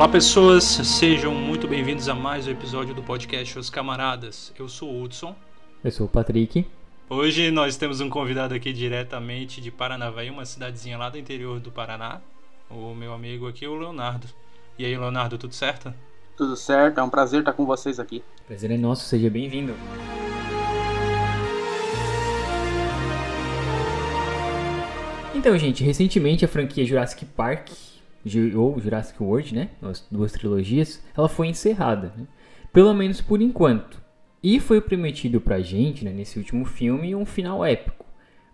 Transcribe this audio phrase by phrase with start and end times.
[0.00, 4.50] Olá pessoas, sejam muito bem-vindos a mais um episódio do podcast Os Camaradas.
[4.58, 5.36] Eu sou o Hudson.
[5.84, 6.66] Eu sou o Patrick.
[7.06, 11.70] Hoje nós temos um convidado aqui diretamente de Paranavaí, uma cidadezinha lá do interior do
[11.70, 12.22] Paraná.
[12.70, 14.26] O meu amigo aqui, o Leonardo.
[14.78, 15.92] E aí, Leonardo, tudo certo?
[16.34, 18.24] Tudo certo, é um prazer estar com vocês aqui.
[18.46, 19.74] Prazer é nosso, seja bem-vindo.
[25.34, 27.68] Então, gente, recentemente a franquia Jurassic Park,
[28.56, 29.70] ou Jurassic World, né?
[29.82, 32.26] As duas trilogias, ela foi encerrada, né?
[32.72, 34.00] Pelo menos por enquanto.
[34.42, 38.06] E foi prometido pra gente, né, nesse último filme, um final épico.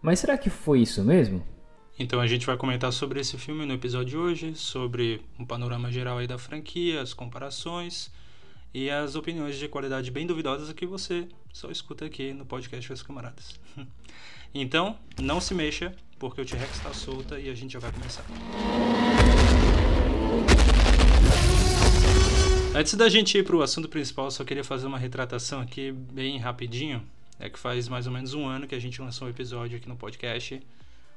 [0.03, 1.45] Mas será que foi isso mesmo?
[1.99, 5.91] Então a gente vai comentar sobre esse filme no episódio de hoje, sobre um panorama
[5.91, 8.11] geral aí da franquia, as comparações
[8.75, 13.03] e as opiniões de qualidade bem duvidosas que você só escuta aqui no podcast Os
[13.03, 13.59] Camaradas.
[14.53, 18.25] então, não se mexa, porque o T-Rex está solta e a gente já vai começar.
[22.77, 26.37] Antes da gente ir para o assunto principal, só queria fazer uma retratação aqui bem
[26.37, 27.03] rapidinho.
[27.41, 29.89] É que faz mais ou menos um ano que a gente lançou um episódio aqui
[29.89, 30.61] no podcast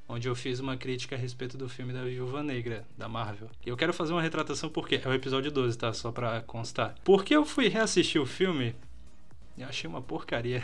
[0.08, 3.50] onde eu fiz uma crítica a respeito do filme da Viúva Negra, da Marvel.
[3.66, 5.92] E eu quero fazer uma retratação porque é o episódio 12, tá?
[5.92, 6.96] Só pra constar.
[7.04, 8.74] Porque eu fui reassistir o filme
[9.58, 10.64] e achei uma porcaria.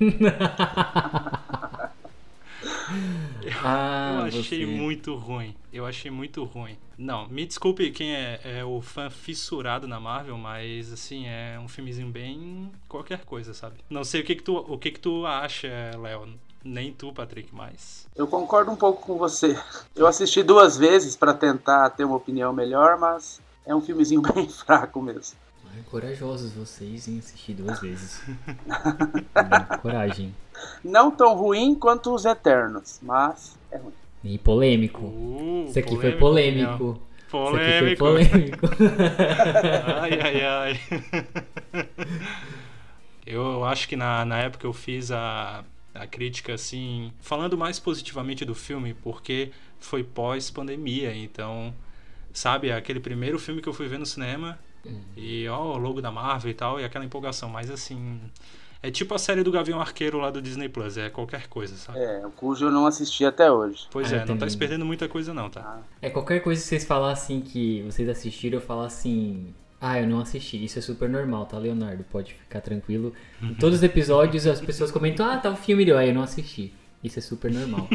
[3.62, 4.72] eu, ah, eu achei você.
[4.72, 5.54] muito ruim.
[5.72, 6.76] Eu achei muito ruim.
[6.98, 11.68] Não, me desculpe quem é, é, o fã fissurado na Marvel, mas assim, é um
[11.68, 13.76] filmezinho bem qualquer coisa, sabe?
[13.88, 15.68] Não sei o que que tu, o que que tu acha,
[16.00, 16.28] Léo.
[16.64, 18.06] Nem tu, Patrick, mais.
[18.14, 19.58] Eu concordo um pouco com você.
[19.96, 24.48] Eu assisti duas vezes para tentar ter uma opinião melhor, mas é um filmezinho bem
[24.48, 25.36] fraco mesmo.
[25.86, 28.22] Corajosos vocês em assistir duas vezes.
[29.82, 30.34] Coragem.
[30.84, 33.92] Não tão ruim quanto os Eternos, mas é ruim.
[34.24, 35.04] E polêmico.
[35.04, 37.00] Uh, Isso aqui polêmico, foi polêmico.
[37.30, 37.56] Polêmico.
[37.56, 38.66] Isso aqui foi polêmico.
[40.00, 40.80] ai, ai, ai.
[43.26, 48.44] Eu acho que na, na época eu fiz a, a crítica assim, falando mais positivamente
[48.44, 51.72] do filme, porque foi pós-pandemia, então,
[52.32, 55.00] sabe, aquele primeiro filme que eu fui ver no cinema uhum.
[55.16, 58.20] e ó, o logo da Marvel e tal, e aquela empolgação, mas assim,
[58.82, 62.00] é tipo a série do Gavião Arqueiro lá do Disney Plus, é qualquer coisa, sabe?
[62.00, 63.86] É, cujo eu não assisti até hoje.
[63.90, 65.60] Pois ah, é, não tá se perdendo muita coisa não, tá?
[65.60, 65.80] Ah.
[66.00, 70.20] É qualquer coisa que vocês falassem que vocês assistiram, eu falar assim, ah, eu não
[70.20, 70.64] assisti.
[70.64, 72.04] Isso é super normal, tá, Leonardo?
[72.04, 73.12] Pode ficar tranquilo.
[73.42, 76.72] Em todos os episódios as pessoas comentam, ah, tá o filme, ah, eu não assisti.
[77.02, 77.88] Isso é super normal.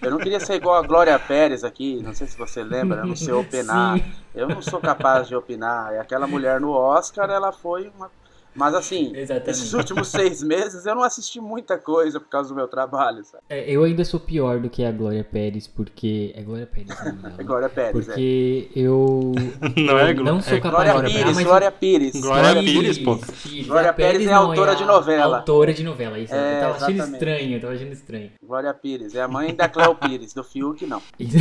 [0.00, 3.16] Eu não queria ser igual a Glória Pérez aqui, não sei se você lembra, não
[3.16, 3.98] sei opinar.
[3.98, 4.04] Sim.
[4.34, 5.92] Eu não sou capaz de opinar.
[5.94, 8.08] E aquela mulher no Oscar, ela foi uma
[8.54, 9.50] mas assim, Exatamente.
[9.50, 13.42] esses últimos seis meses eu não assisti muita coisa por causa do meu trabalho, sabe?
[13.48, 16.32] É, eu ainda sou pior do que a Glória Pérez, porque.
[16.36, 16.88] É Glória Pérez,
[17.22, 18.78] não É Glória Pérez, Porque é.
[18.78, 19.32] eu.
[19.76, 21.14] Não é Não sou é capaz Glória de.
[21.14, 22.20] Pires, Glória Pires.
[22.20, 23.18] Glória Pires, pô.
[23.66, 25.36] Glória Pérez é autora de novela.
[25.38, 26.34] Autora de novela, isso.
[26.34, 27.00] É, eu tava exatamente.
[27.00, 28.30] achando estranho, eu tava achando estranho.
[28.44, 31.00] Glória Pires, é a mãe da Cléo Pires, do Fiuk, não.
[31.18, 31.36] Isso.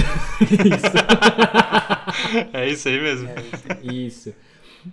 [2.54, 3.30] é isso aí mesmo.
[3.30, 4.32] É isso.
[4.32, 4.36] Isso.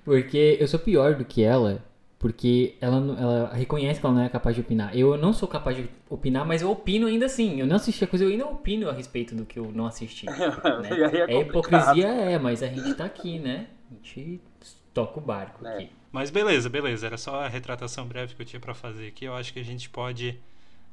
[0.04, 1.82] Porque eu sou pior do que ela,
[2.18, 4.96] porque ela, ela reconhece que ela não é capaz de opinar.
[4.96, 7.60] Eu não sou capaz de opinar, mas eu opino ainda assim.
[7.60, 10.26] Eu não assisti a coisa, eu ainda opino a respeito do que eu não assisti.
[10.28, 11.24] Né?
[11.28, 13.68] é, é hipocrisia, é, mas a gente tá aqui, né?
[13.90, 14.40] A gente
[14.92, 15.74] toca o barco É.
[15.74, 15.90] aqui.
[16.10, 17.06] Mas beleza, beleza.
[17.06, 19.24] Era só a retratação breve que eu tinha pra fazer aqui.
[19.24, 20.38] Eu acho que a gente pode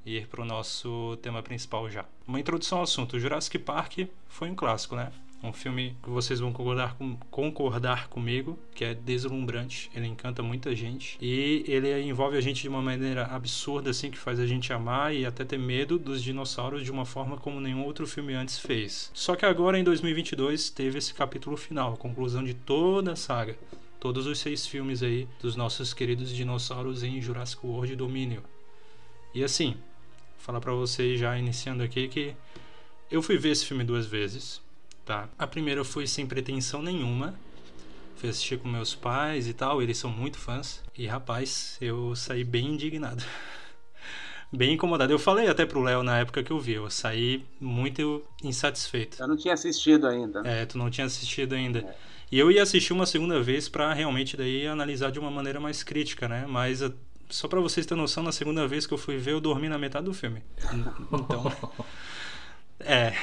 [0.05, 2.05] ir pro nosso tema principal já.
[2.27, 3.17] Uma introdução ao assunto.
[3.17, 5.11] Jurassic Park foi um clássico, né?
[5.43, 10.75] Um filme que vocês vão concordar, com, concordar comigo, que é deslumbrante, ele encanta muita
[10.75, 14.73] gente e ele envolve a gente de uma maneira absurda, assim, que faz a gente
[14.73, 18.57] amar e até ter medo dos dinossauros de uma forma como nenhum outro filme antes
[18.57, 19.11] fez.
[19.13, 23.55] Só que agora, em 2022, teve esse capítulo final, a conclusão de toda a saga.
[23.99, 28.43] Todos os seis filmes aí dos nossos queridos dinossauros em Jurassic World Domínio.
[29.33, 29.75] E assim,
[30.37, 32.35] falar pra vocês já iniciando aqui que
[33.09, 34.61] eu fui ver esse filme duas vezes
[35.05, 35.29] tá?
[35.37, 37.35] A primeira eu fui sem pretensão nenhuma.
[38.15, 40.81] Fui assistir com meus pais e tal, eles são muito fãs.
[40.97, 43.23] E rapaz, eu saí bem indignado.
[44.51, 45.11] bem incomodado.
[45.13, 49.21] Eu falei até pro Léo na época que eu vi, eu saí muito insatisfeito.
[49.21, 50.41] Eu não tinha assistido ainda.
[50.45, 51.79] É, tu não tinha assistido ainda.
[51.79, 51.95] É.
[52.31, 55.83] E eu ia assistir uma segunda vez para realmente daí analisar de uma maneira mais
[55.83, 56.45] crítica, né?
[56.47, 56.81] Mas
[57.29, 59.77] só para vocês terem noção, na segunda vez que eu fui ver, eu dormi na
[59.77, 60.41] metade do filme.
[61.11, 61.51] Então,
[62.79, 63.13] é,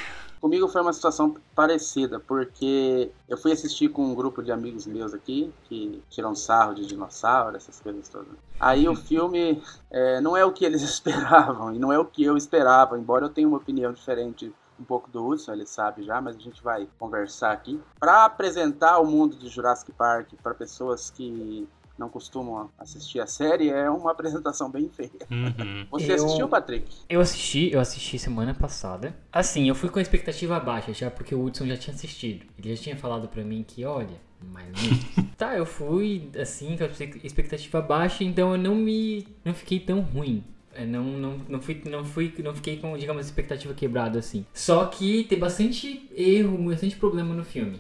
[0.42, 5.14] Comigo foi uma situação parecida, porque eu fui assistir com um grupo de amigos meus
[5.14, 8.34] aqui, que tiram sarro de dinossauro, essas coisas todas.
[8.58, 12.24] Aí o filme é, não é o que eles esperavam, e não é o que
[12.24, 16.20] eu esperava, embora eu tenha uma opinião diferente um pouco do Hudson, ele sabe já,
[16.20, 17.80] mas a gente vai conversar aqui.
[18.00, 21.68] Para apresentar o mundo de Jurassic Park para pessoas que
[22.02, 25.10] não costumam assistir a série, é uma apresentação bem feia.
[25.30, 25.86] Uhum.
[25.92, 26.92] Você eu, assistiu, Patrick?
[27.08, 29.14] Eu assisti, eu assisti semana passada.
[29.32, 32.44] Assim, eu fui com a expectativa baixa já, porque o Hudson já tinha assistido.
[32.58, 34.20] Ele já tinha falado para mim que, olha,
[34.52, 34.68] mais
[35.38, 36.88] tá, eu fui assim, com a
[37.24, 39.26] expectativa baixa, então eu não me.
[39.44, 40.42] não fiquei tão ruim.
[40.74, 44.44] É, não, não, não, fui, não, fui, não fiquei com, digamos, expectativa quebrada assim.
[44.54, 47.78] Só que tem bastante erro, bastante problema no filme.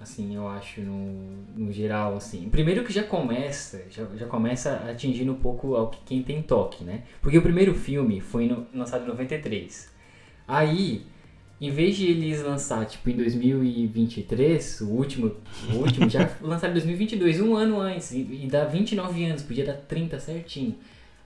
[0.00, 2.48] Assim, eu acho, no, no geral, assim.
[2.48, 6.84] Primeiro que já começa, já, já começa atingindo um pouco ao que quem tem toque,
[6.84, 7.02] né?
[7.20, 9.92] Porque o primeiro filme foi no, lançado em 93.
[10.46, 11.02] Aí,
[11.60, 15.34] em vez de eles lançar, tipo, em 2023, o último,
[15.72, 19.66] o último já lançaram em 2022, um ano antes, e, e dá 29 anos, podia
[19.66, 20.76] dar 30 certinho.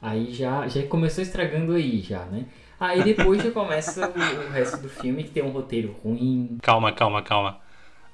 [0.00, 2.46] Aí já, já começou estragando aí, já, né?
[2.80, 6.56] Aí depois já começa o, o resto do filme, que tem um roteiro ruim.
[6.60, 7.61] Calma, calma, calma.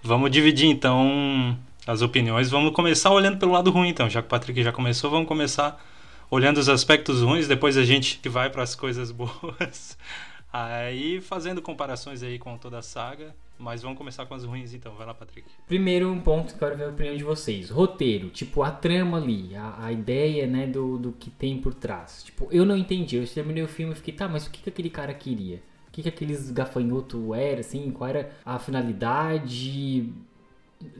[0.02, 2.50] Vamos dividir então as opiniões.
[2.50, 4.08] Vamos começar olhando pelo lado ruim, então.
[4.08, 5.82] Já que o Patrick já começou, vamos começar
[6.30, 9.96] olhando os aspectos ruins, depois a gente vai para as coisas boas.
[10.52, 14.94] Aí fazendo comparações aí com toda a saga, mas vamos começar com as ruins então.
[14.94, 15.46] Vai lá, Patrick.
[15.66, 17.68] Primeiro um ponto que eu quero ver a opinião de vocês.
[17.68, 22.22] Roteiro, tipo a trama ali, a, a ideia, né, do, do que tem por trás.
[22.24, 23.16] Tipo, eu não entendi.
[23.16, 25.62] Eu terminei o filme e fiquei, tá, mas o que, que aquele cara queria?
[25.98, 27.90] O que, que aqueles gafanhotos eram, assim?
[27.90, 30.14] Qual era a finalidade?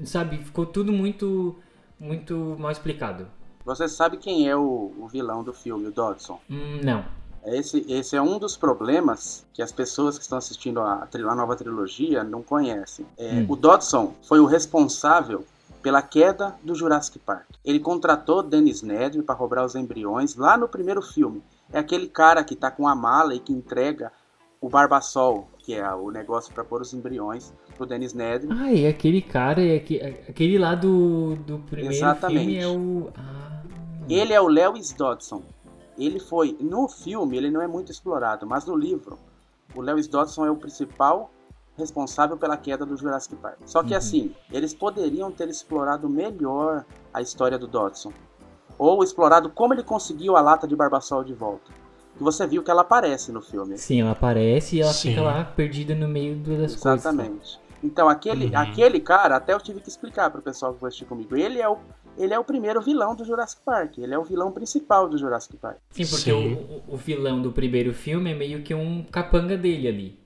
[0.03, 1.55] Sabe, ficou tudo muito,
[2.01, 3.29] muito mal explicado.
[3.65, 6.41] Você sabe quem é o, o vilão do filme, o Dodson?
[6.51, 7.05] Hum, não.
[7.45, 11.55] Esse, esse é um dos problemas que as pessoas que estão assistindo a, a nova
[11.55, 13.07] trilogia não conhecem.
[13.17, 13.47] É, hum.
[13.49, 15.45] O Dodson foi o responsável
[15.81, 17.47] pela queda do Jurassic Park.
[17.65, 21.41] Ele contratou Dennis Nedry para roubar os embriões lá no primeiro filme.
[21.73, 24.11] É aquele cara que está com a mala e que entrega
[24.61, 28.49] o Barbasol, que é o negócio para pôr os embriões pro Dennis Nedry.
[28.51, 29.77] Ah, e aquele cara, é
[30.29, 32.45] aquele lá do, do primeiro Exatamente.
[32.45, 33.11] filme é o...
[33.17, 33.63] Ah.
[34.09, 35.43] Ele é o Lewis Dodson
[35.99, 39.19] ele foi no filme ele não é muito explorado, mas no livro
[39.75, 41.31] o Lewis Dodson é o principal
[41.77, 43.59] responsável pela queda do Jurassic Park.
[43.65, 43.99] Só que uhum.
[43.99, 48.13] assim, eles poderiam ter explorado melhor a história do Dodson
[48.79, 51.71] ou explorado como ele conseguiu a lata de Barbasol de volta.
[52.21, 53.79] E você viu que ela aparece no filme.
[53.79, 55.11] Sim, ela aparece e ela Sim.
[55.11, 56.81] fica lá perdida no meio das Exatamente.
[56.81, 57.05] coisas.
[57.05, 57.61] Exatamente.
[57.83, 58.59] Então, aquele, uhum.
[58.59, 61.69] aquele cara, até eu tive que explicar pro pessoal que vai assistir comigo, ele é
[61.69, 61.79] o
[62.19, 63.99] ele é o primeiro vilão do Jurassic Park.
[63.99, 65.77] Ele é o vilão principal do Jurassic Park.
[65.91, 66.83] Sim, porque Sim.
[66.89, 70.19] O, o, vilão do primeiro filme é meio que um capanga dele ali.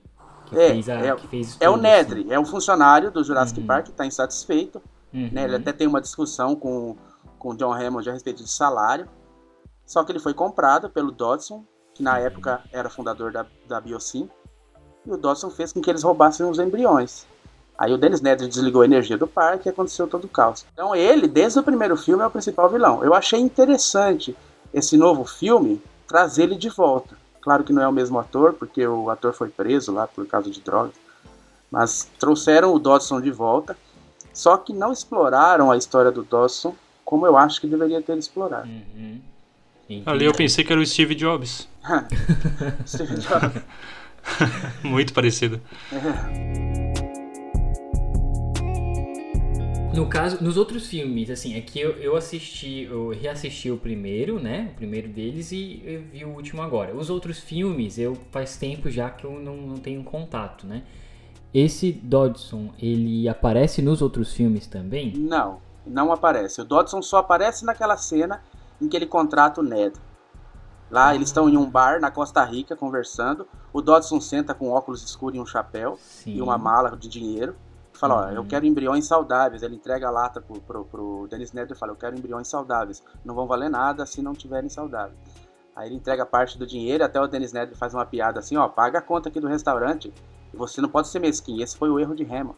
[0.47, 2.33] Que é, fez a, é, que fez é o Nedry, assim.
[2.33, 3.67] é um funcionário do Jurassic uhum.
[3.67, 4.81] Park que está insatisfeito.
[5.13, 5.29] Uhum.
[5.31, 5.43] Né?
[5.43, 6.97] Ele até tem uma discussão com,
[7.37, 9.07] com o John Hammond a respeito de salário.
[9.85, 11.63] Só que ele foi comprado pelo Dodson,
[11.93, 14.29] que na época era fundador da, da Biosyn.
[15.05, 17.25] E o Dodson fez com que eles roubassem os embriões.
[17.77, 20.65] Aí o Dennis Nedry desligou a energia do parque e aconteceu todo o caos.
[20.73, 23.03] Então ele, desde o primeiro filme, é o principal vilão.
[23.03, 24.35] Eu achei interessante
[24.73, 27.17] esse novo filme trazer ele de volta.
[27.41, 30.49] Claro que não é o mesmo ator, porque o ator foi preso lá por causa
[30.49, 30.95] de drogas.
[31.69, 33.75] Mas trouxeram o Dodson de volta.
[34.33, 38.67] Só que não exploraram a história do Dodson como eu acho que deveria ter explorado.
[38.67, 39.21] Uhum.
[40.05, 41.67] Ali eu pensei que era o Steve Jobs.
[42.87, 43.61] Steve Jobs.
[44.83, 45.61] Muito parecido.
[49.93, 54.39] No caso, nos outros filmes, assim, é que eu, eu assisti, eu reassisti o primeiro,
[54.39, 54.71] né?
[54.73, 56.95] O primeiro deles e eu vi o último agora.
[56.95, 60.81] Os outros filmes, eu faz tempo já que eu não, não tenho contato, né?
[61.53, 65.13] Esse Dodson, ele aparece nos outros filmes também?
[65.15, 66.59] Não, não aparece.
[66.61, 68.41] O Dodson só aparece naquela cena
[68.83, 69.99] em que ele contrata o Ned.
[70.91, 73.47] Lá eles estão em um bar na Costa Rica conversando.
[73.71, 76.35] O Dodson senta com óculos escuros e um chapéu Sim.
[76.35, 77.55] e uma mala de dinheiro
[78.03, 78.21] fala, uhum.
[78.21, 78.47] ó, eu uhum.
[78.47, 79.63] quero embriões saudáveis.
[79.63, 83.03] Ele entrega a lata pro, pro, pro Dennis Nedry e fala, eu quero embriões saudáveis.
[83.23, 85.17] Não vão valer nada se não tiverem saudáveis.
[85.75, 88.67] Aí ele entrega parte do dinheiro, até o Dennis Nedry faz uma piada assim, ó,
[88.67, 90.13] paga a conta aqui do restaurante.
[90.53, 91.63] Você não pode ser mesquinho.
[91.63, 92.55] Esse foi o erro de Rema.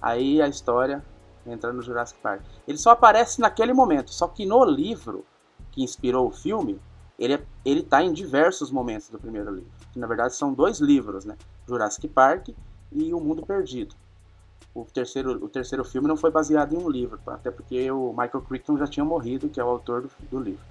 [0.00, 1.04] Aí a história
[1.46, 2.42] entra no Jurassic Park.
[2.66, 5.24] Ele só aparece naquele momento, só que no livro
[5.78, 6.80] que inspirou o filme,
[7.18, 9.70] ele, é, ele tá em diversos momentos do primeiro livro.
[9.92, 11.36] Que na verdade são dois livros, né?
[11.66, 12.48] Jurassic Park
[12.92, 13.94] e O Mundo Perdido
[14.74, 18.42] o terceiro, o terceiro filme não foi baseado em um livro, até porque o Michael
[18.42, 20.62] Crichton já tinha morrido, que é o autor do, do livro.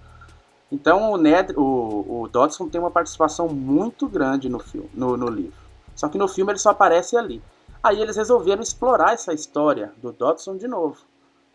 [0.72, 5.30] Então o, Ned, o, o, Dodson tem uma participação muito grande no, filme, no, no
[5.30, 5.58] livro.
[5.96, 7.42] Só que no filme ele só aparece ali.
[7.82, 10.98] Aí eles resolveram explorar essa história do Dodson de novo.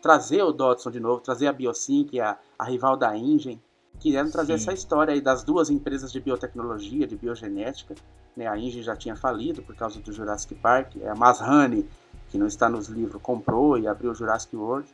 [0.03, 3.59] Trazer o Dodson de novo, trazer a Biosyn, que é a, a rival da InGen.
[3.99, 4.63] Quiseram trazer Sim.
[4.65, 7.95] essa história aí das duas empresas de biotecnologia, de biogenética,
[8.35, 11.85] né, a Inge já tinha falido por causa do Jurassic Park, é a Masrani,
[12.29, 14.89] que não está nos livros, comprou e abriu o Jurassic World.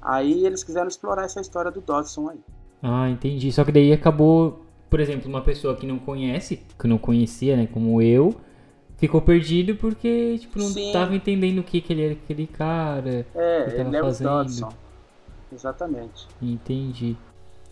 [0.00, 2.40] Aí eles quiseram explorar essa história do Dodson aí.
[2.80, 3.50] Ah, entendi.
[3.50, 7.66] Só que daí acabou, por exemplo, uma pessoa que não conhece, que não conhecia, né,
[7.66, 8.34] como eu,
[8.98, 10.92] ficou perdido porque, tipo, não Sim.
[10.92, 13.26] tava entendendo o que, que ele era aquele cara.
[13.34, 14.72] É, que ele é o Dodson.
[15.52, 16.26] Exatamente.
[16.42, 17.16] Entendi.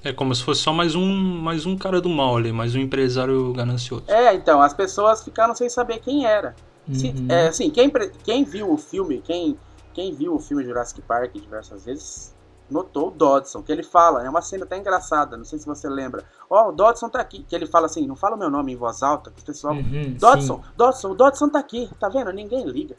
[0.02, 2.78] É como se fosse só mais um, mais um cara do mal ali, mais um
[2.78, 4.04] empresário ganancioso.
[4.06, 6.54] É, então, as pessoas ficaram sem saber quem era.
[6.92, 7.26] Se, uhum.
[7.28, 7.90] é, assim, quem,
[8.23, 9.59] quem viu o filme, quem,
[9.92, 12.35] quem viu o filme Jurassic Park diversas vezes,
[12.70, 15.88] notou o Dodson, que ele fala, é uma cena até engraçada, não sei se você
[15.88, 16.25] lembra.
[16.50, 18.73] Ó, oh, o Dodson tá aqui, que ele fala assim, não fala o meu nome
[18.73, 20.70] em voz alta, que o pessoal, uhum, Dodson, sim.
[20.76, 22.32] Dodson, o Dodson tá aqui, tá vendo?
[22.32, 22.96] Ninguém liga.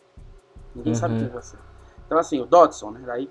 [0.76, 1.00] Ninguém uhum.
[1.00, 1.58] sabe quem é você.
[2.06, 3.30] Então assim, o Dodson, né, aí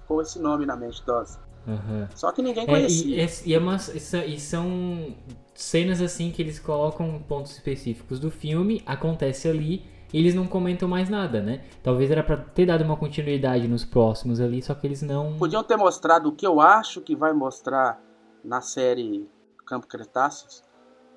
[0.00, 1.38] ficou esse nome na mente, Dodson.
[1.66, 2.08] Uhum.
[2.14, 3.22] Só que ninguém conhecia.
[3.22, 5.14] É, e, e, é uma, e são
[5.54, 11.08] cenas assim que eles colocam pontos específicos do filme, acontece ali eles não comentam mais
[11.08, 11.64] nada, né?
[11.82, 15.36] Talvez era para ter dado uma continuidade nos próximos ali, só que eles não.
[15.38, 18.00] Podiam ter mostrado o que eu acho que vai mostrar
[18.42, 19.28] na série
[19.66, 20.62] Campo Cretáceos,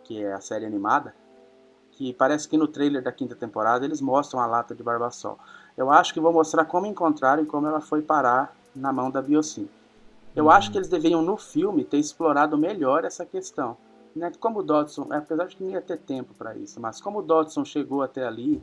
[0.03, 1.15] que é a série animada,
[1.91, 5.39] que parece que no trailer da quinta temporada eles mostram a lata de Barbassol.
[5.77, 9.21] Eu acho que vou mostrar como encontraram e como ela foi parar na mão da
[9.21, 9.69] Biocin.
[10.35, 10.51] Eu uhum.
[10.51, 13.77] acho que eles deveriam, no filme, ter explorado melhor essa questão.
[14.15, 14.31] Né?
[14.39, 17.21] Como o Dodson, apesar de que não ia ter tempo para isso, mas como o
[17.21, 18.61] Dodson chegou até ali,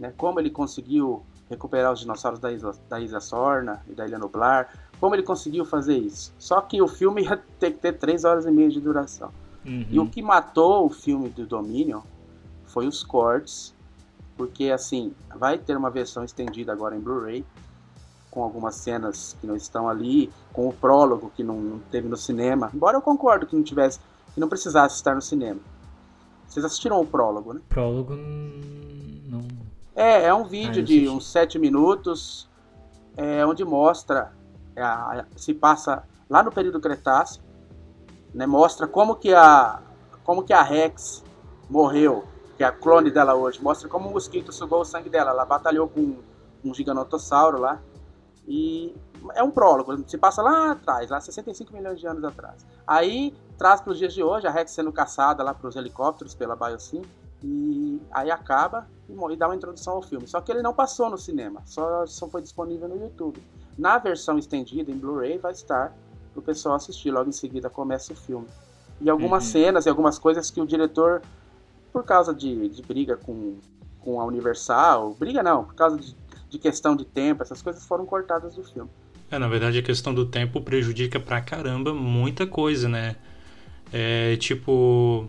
[0.00, 0.12] né?
[0.16, 4.72] como ele conseguiu recuperar os dinossauros da Isla, da Isla Sorna e da Ilha Nublar,
[4.98, 6.32] como ele conseguiu fazer isso.
[6.38, 9.30] Só que o filme ia ter que ter 3 horas e meia de duração.
[9.64, 9.86] Uhum.
[9.90, 12.00] E o que matou o filme do Dominion
[12.64, 13.74] foi os cortes,
[14.36, 17.44] porque assim, vai ter uma versão estendida agora em Blu-ray,
[18.30, 22.16] com algumas cenas que não estão ali, com o prólogo que não, não, teve no
[22.16, 22.70] cinema.
[22.72, 23.98] Embora eu concordo que não tivesse,
[24.32, 25.60] que não precisasse estar no cinema.
[26.46, 27.60] Vocês assistiram o prólogo, né?
[27.68, 29.69] Prólogo não.
[30.00, 32.48] É, é um vídeo ah, de uns sete minutos,
[33.18, 34.32] é, onde mostra,
[34.74, 37.42] é, se passa lá no período Cretáceo,
[38.32, 39.82] né, mostra como que a
[40.24, 41.22] como que a Rex
[41.68, 42.24] morreu,
[42.56, 45.44] que é a clone dela hoje, mostra como o mosquito sugou o sangue dela, ela
[45.44, 46.16] batalhou com
[46.64, 47.78] um giganotossauro lá,
[48.48, 48.96] e
[49.34, 52.64] é um prólogo, se passa lá atrás, lá 65 milhões de anos atrás.
[52.86, 56.34] Aí traz para os dias de hoje a Rex sendo caçada lá para os helicópteros
[56.34, 57.02] pela Biosyn.
[57.42, 58.86] E aí acaba
[59.30, 60.26] e dá uma introdução ao filme.
[60.26, 63.42] Só que ele não passou no cinema, só, só foi disponível no YouTube.
[63.78, 65.94] Na versão estendida, em Blu-ray, vai estar
[66.32, 67.10] para o pessoal assistir.
[67.10, 68.46] Logo em seguida começa o filme.
[69.00, 69.50] E algumas uhum.
[69.50, 71.22] cenas e algumas coisas que o diretor,
[71.92, 73.56] por causa de, de briga com,
[74.00, 76.14] com a Universal, briga não, por causa de
[76.50, 78.90] de questão de tempo, essas coisas foram cortadas do filme.
[79.30, 83.14] É, na verdade a questão do tempo prejudica pra caramba muita coisa, né?
[83.92, 85.28] É tipo,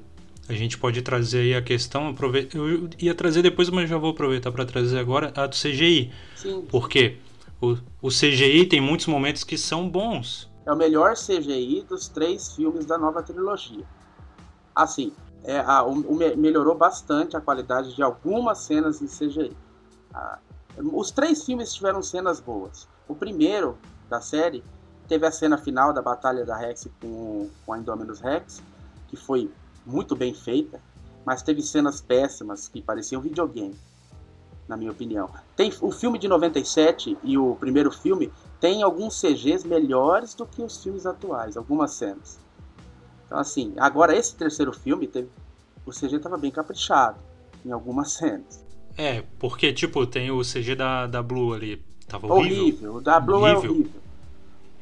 [0.52, 2.14] a gente pode trazer aí a questão,
[2.54, 6.12] eu ia trazer depois, mas já vou aproveitar para trazer agora a do CGI.
[6.36, 6.66] Sim.
[6.70, 7.18] Porque
[7.62, 10.52] o, o CGI tem muitos momentos que são bons.
[10.66, 13.86] É o melhor CGI dos três filmes da nova trilogia.
[14.76, 19.56] Assim, é, a, o, o, melhorou bastante a qualidade de algumas cenas em CGI.
[20.14, 20.38] A,
[20.78, 22.88] os três filmes tiveram cenas boas.
[23.08, 23.78] O primeiro
[24.10, 24.64] da série
[25.08, 28.62] teve a cena final da batalha da Rex com, com a Indominus Rex,
[29.08, 29.50] que foi
[29.86, 30.80] muito bem feita,
[31.26, 33.76] mas teve cenas péssimas que pareciam videogame,
[34.68, 35.30] na minha opinião.
[35.56, 40.62] Tem o filme de 97 e o primeiro filme tem alguns CGs melhores do que
[40.62, 42.40] os filmes atuais, algumas cenas.
[43.26, 45.30] Então assim, agora esse terceiro filme teve,
[45.86, 47.20] o CG estava bem caprichado
[47.66, 48.64] em algumas cenas.
[48.98, 51.82] É, porque, tipo, tem o CG da, da Blue ali.
[52.08, 52.62] Tava horrível.
[52.62, 52.96] Horrível.
[52.96, 53.70] O da Blue é horrível.
[53.70, 54.02] é horrível.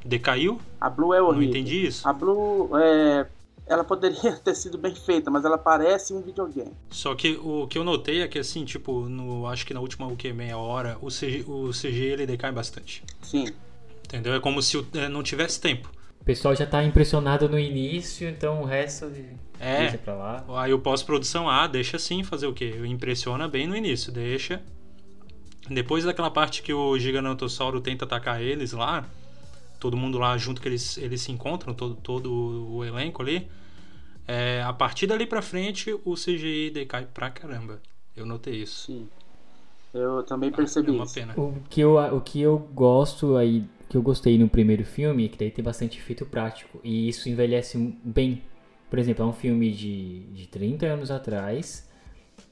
[0.03, 0.59] Decaiu?
[0.79, 1.41] A Blue é horrível.
[1.41, 2.07] Não entendi isso.
[2.07, 3.27] A Blue é.
[3.69, 6.73] Ela poderia ter sido bem feita, mas ela parece um videogame.
[6.89, 10.07] Só que o que eu notei é que, assim, tipo, no, acho que na última
[10.07, 13.03] o que, meia hora, o CG, o CG ele decai bastante.
[13.21, 13.47] Sim.
[14.03, 14.33] Entendeu?
[14.33, 15.89] É como se é, não tivesse tempo.
[16.19, 19.11] O pessoal já tá impressionado no início, então o resto
[19.59, 19.79] é.
[19.81, 20.45] deixa pra lá.
[20.61, 22.81] Aí o pós-produção, ah, deixa assim, fazer o quê?
[22.85, 24.61] Impressiona bem no início, deixa.
[25.69, 29.05] Depois daquela parte que o Gigantossauro tenta atacar eles lá,
[29.79, 32.31] todo mundo lá junto que eles, eles se encontram, todo, todo
[32.71, 33.49] o elenco ali.
[34.27, 37.81] É, a partir dali pra frente, o CGI decai pra caramba.
[38.15, 38.85] Eu notei isso.
[38.91, 39.07] Sim.
[39.93, 41.33] Eu também percebi é uma pena.
[41.35, 45.27] O que eu, o que eu gosto aí que eu gostei no primeiro filme é
[45.27, 48.43] que daí tem bastante efeito prático e isso envelhece bem.
[48.87, 51.89] Por exemplo, é um filme de, de 30 anos atrás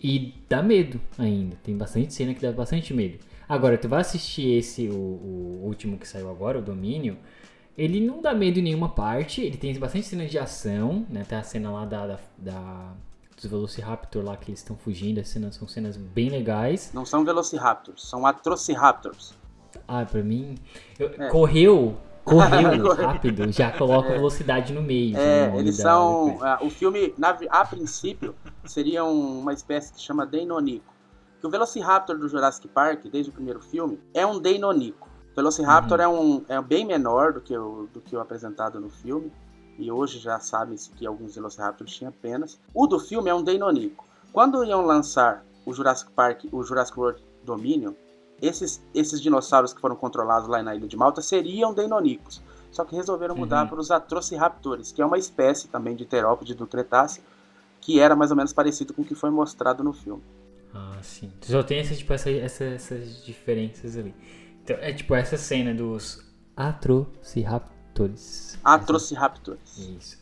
[0.01, 1.55] e dá medo ainda.
[1.63, 3.19] Tem bastante cena que dá bastante medo.
[3.47, 7.17] Agora, tu vai assistir esse, o, o último que saiu agora, o Domínio,
[7.77, 11.23] ele não dá medo em nenhuma parte, ele tem bastante cena de ação, né?
[11.23, 12.93] Tem a cena lá da, da, da
[13.35, 15.19] dos Velociraptor lá que eles estão fugindo.
[15.19, 16.91] As cenas são cenas bem legais.
[16.93, 19.35] Não são Velociraptors, são Atrociraptors.
[19.87, 20.55] Ah, pra mim.
[20.97, 21.29] Eu, é.
[21.29, 24.13] Correu, correu rápido, já coloca é.
[24.13, 25.15] velocidade no meio.
[25.15, 26.37] É, eles são.
[26.37, 28.33] Uh, o filme, na, a princípio,
[28.65, 30.96] seria uma espécie que chama Deinonico.
[31.39, 35.07] Que o Velociraptor do Jurassic Park, desde o primeiro filme, é um Deinonico.
[35.31, 36.03] O Velociraptor uhum.
[36.03, 39.31] é, um, é bem menor do que, o, do que o apresentado no filme.
[39.77, 42.59] E hoje já sabem-se que alguns Velociraptors tinham apenas.
[42.73, 44.05] O do filme é um Deinonico.
[44.33, 47.93] Quando iam lançar o Jurassic Park, o Jurassic World Dominion,
[48.41, 52.41] esses, esses dinossauros que foram controlados lá na Ilha de Malta seriam deinonychus.
[52.71, 53.69] Só que resolveram mudar uhum.
[53.69, 57.23] para os Atrociraptores, que é uma espécie também de terópode do Cretáceo,
[57.81, 60.23] que era mais ou menos parecido com o que foi mostrado no filme.
[60.73, 61.31] Ah, sim.
[61.41, 64.13] Só tem essa, tipo, essa, essa, essas diferenças ali.
[64.63, 68.59] Então, é tipo essa cena dos Atrociraptores.
[68.63, 69.77] Atrociraptores.
[69.77, 70.21] Isso.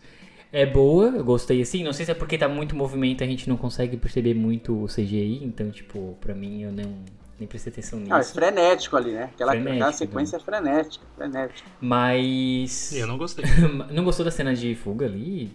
[0.52, 1.84] É boa, eu gostei assim.
[1.84, 4.88] Não sei se é porque tá muito movimento a gente não consegue perceber muito o
[4.88, 7.04] CGI, então, tipo, pra mim eu não
[7.40, 8.12] nem prestei atenção nisso.
[8.12, 9.32] Não, é frenético ali, né?
[9.34, 11.70] Aquela, frenético, aquela sequência é frenética, frenética.
[11.82, 12.94] Mas.
[12.94, 13.46] Eu não gostei.
[13.92, 15.52] não gostou da cena de fuga ali?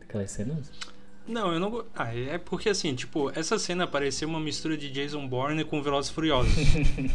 [0.00, 0.70] Aquelas cenas?
[1.28, 1.84] Não, eu não.
[1.94, 6.10] Ah, é porque assim, tipo, essa cena parecia uma mistura de Jason Bourne com Velozes
[6.10, 6.52] Furiosos.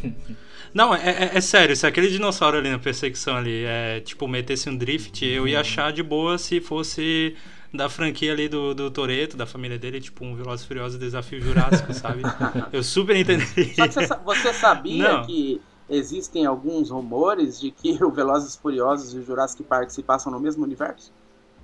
[0.73, 4.69] não, é, é, é, sério, se aquele dinossauro ali na perseguição ali, é, tipo, metesse
[4.69, 7.35] um drift, eu ia achar de boa se fosse
[7.73, 11.93] da franquia ali do, do Toreto, da família dele, tipo um Velozes Furiosos Desafio Jurássico,
[11.93, 12.21] sabe?
[12.73, 13.73] Eu super entendi.
[13.75, 15.25] Só que você, você sabia Não.
[15.25, 20.31] que existem alguns rumores de que o Velozes Furiosos e o Jurassic Park se passam
[20.31, 21.13] no mesmo universo?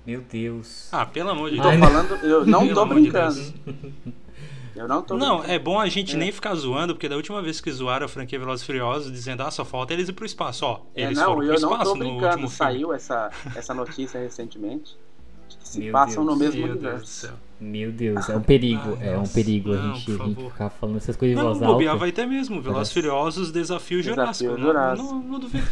[0.06, 0.88] Meu Deus.
[0.90, 1.74] Ah, pelo amor de Deus.
[1.74, 3.40] Tô falando, eu não tô brincando.
[3.40, 4.14] De
[4.78, 5.52] eu não tô Não, brincando.
[5.52, 6.18] é bom a gente é.
[6.18, 9.50] nem ficar zoando, porque da última vez que zoaram a franquia Velozes Furiosos, dizendo, ah,
[9.50, 10.64] só falta eles ir pro espaço.
[10.64, 12.48] Ó, é, eles é, não, foram pro espaço não tô brincando.
[12.48, 14.96] Saiu essa, essa notícia recentemente
[15.64, 17.26] se Meu passam Deus, no mesmo Meu universo.
[17.26, 20.44] Deus Meu Deus, é um perigo, ah, é um perigo não, a, gente, a gente
[20.44, 21.96] ficar falando essas coisas em voz alta.
[21.96, 24.50] vai ter mesmo, Velozes Furiosos, Desafio, Jurássico.
[24.50, 25.08] Desafio Jurássico.
[25.08, 25.68] Não, não, não, duvido.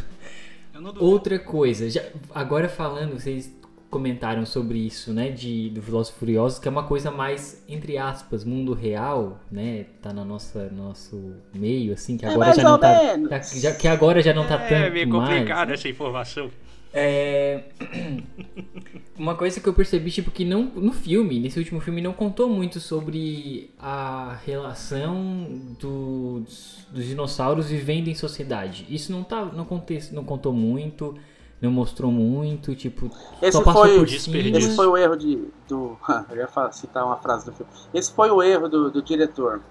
[0.74, 1.04] não duvido.
[1.04, 2.02] Outra coisa, já,
[2.34, 3.54] agora falando, vocês
[3.90, 8.44] comentaram sobre isso, né, de do Velozes Furiosos, que é uma coisa mais entre aspas,
[8.44, 12.78] mundo real, né, tá no nosso nosso meio assim, que é agora é já não
[12.78, 14.84] tá, tá, já, que agora já não tá é, tanto mais.
[14.84, 15.74] É meio complicado né?
[15.74, 16.50] essa informação.
[16.98, 17.64] É...
[19.18, 22.48] Uma coisa que eu percebi, tipo, que não, no filme, nesse último filme, não contou
[22.48, 25.46] muito sobre a relação
[25.78, 28.86] dos, dos dinossauros vivendo em sociedade.
[28.88, 31.16] Isso não, tá, não, conte, não contou muito,
[31.60, 34.58] não mostrou muito, tipo, esse só passou foi, por cima.
[34.58, 35.96] Esse foi o erro de, do...
[36.30, 37.72] Eu ia citar uma frase do filme.
[37.94, 39.62] Esse foi o erro do, do diretor.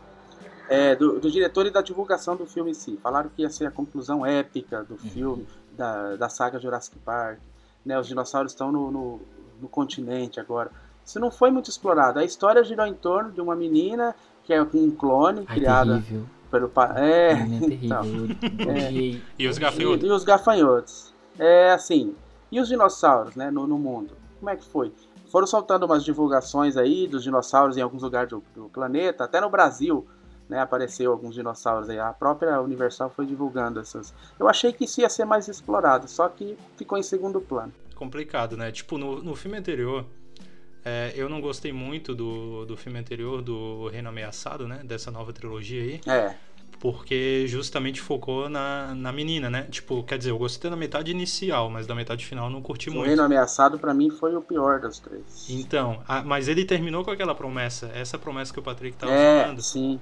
[0.67, 2.99] É, do, do, diretor e da divulgação do filme em si.
[3.03, 5.09] Falaram que ia ser a conclusão épica do uhum.
[5.11, 7.39] filme da, da saga Jurassic Park.
[7.85, 7.99] Né?
[7.99, 9.21] Os dinossauros estão no, no,
[9.61, 10.71] no continente agora.
[11.05, 12.17] Isso não foi muito explorado.
[12.17, 16.25] A história girou em torno de uma menina que é um clone Ai, criada terrível.
[16.49, 16.91] pelo pai.
[16.95, 17.37] É, é
[17.83, 18.03] então,
[18.67, 18.91] é,
[19.37, 20.03] e os gafanhotos.
[20.03, 21.14] E, e, os gafanhotos.
[21.37, 22.15] É assim.
[22.51, 24.15] E os dinossauros, né, no, no mundo?
[24.39, 24.91] Como é que foi?
[25.31, 29.49] Foram soltando umas divulgações aí dos dinossauros em alguns lugares do, do planeta, até no
[29.49, 30.07] Brasil
[30.47, 31.99] né, apareceu alguns dinossauros aí.
[31.99, 34.13] A própria Universal foi divulgando essas.
[34.39, 37.73] Eu achei que isso ia ser mais explorado, só que ficou em segundo plano.
[37.95, 38.71] Complicado, né?
[38.71, 40.05] Tipo, no, no filme anterior,
[40.83, 44.81] é, eu não gostei muito do, do filme anterior, do Reino Ameaçado, né?
[44.83, 46.01] Dessa nova trilogia aí.
[46.07, 46.35] É.
[46.85, 49.63] Porque justamente focou na, na menina, né?
[49.71, 52.91] Tipo, quer dizer, eu gostei da metade inicial, mas da metade final eu não curti
[52.91, 53.05] o muito.
[53.05, 55.47] O Reino Ameaçado para mim foi o pior das três.
[55.49, 59.41] Então, a, mas ele terminou com aquela promessa, essa promessa que o Patrick tava é,
[59.45, 59.63] falando.
[59.63, 59.99] sim.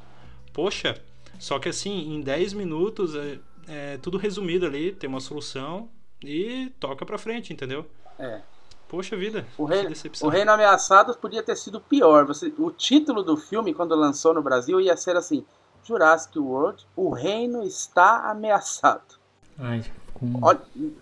[0.51, 1.01] Poxa,
[1.39, 5.87] só que assim, em 10 minutos é, é, tudo resumido ali, tem uma solução
[6.21, 7.85] e toca pra frente, entendeu?
[8.19, 8.41] É.
[8.89, 9.89] Poxa vida, o reino,
[10.21, 12.25] o reino Ameaçado podia ter sido pior.
[12.25, 15.45] Você, o título do filme, quando lançou no Brasil, ia ser assim:
[15.83, 19.19] Jurassic World, o reino está ameaçado.
[19.59, 20.39] Ai, com...
[20.41, 20.93] Olha, uhum.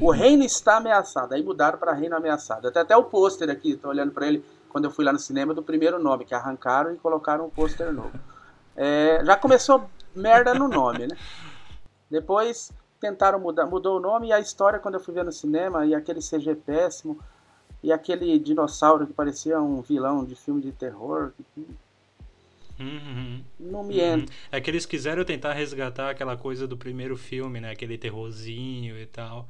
[0.00, 1.32] O reino está ameaçado.
[1.32, 2.68] Aí mudaram para Reino Ameaçado.
[2.68, 5.52] Até até o pôster aqui, tô olhando para ele quando eu fui lá no cinema
[5.52, 8.12] do primeiro nome, que arrancaram e colocaram um pôster novo.
[8.76, 11.16] É, já começou merda no nome, né?
[12.08, 15.84] Depois tentaram mudar, mudou o nome e a história quando eu fui ver no cinema
[15.86, 17.18] e aquele CG péssimo
[17.82, 21.32] e aquele dinossauro que parecia um vilão de filme de terror.
[22.80, 24.14] Uhum, não me uhum.
[24.14, 24.34] entra.
[24.50, 27.70] É que eles quiseram tentar resgatar aquela coisa do primeiro filme, né?
[27.70, 29.46] Aquele terrorzinho e tal.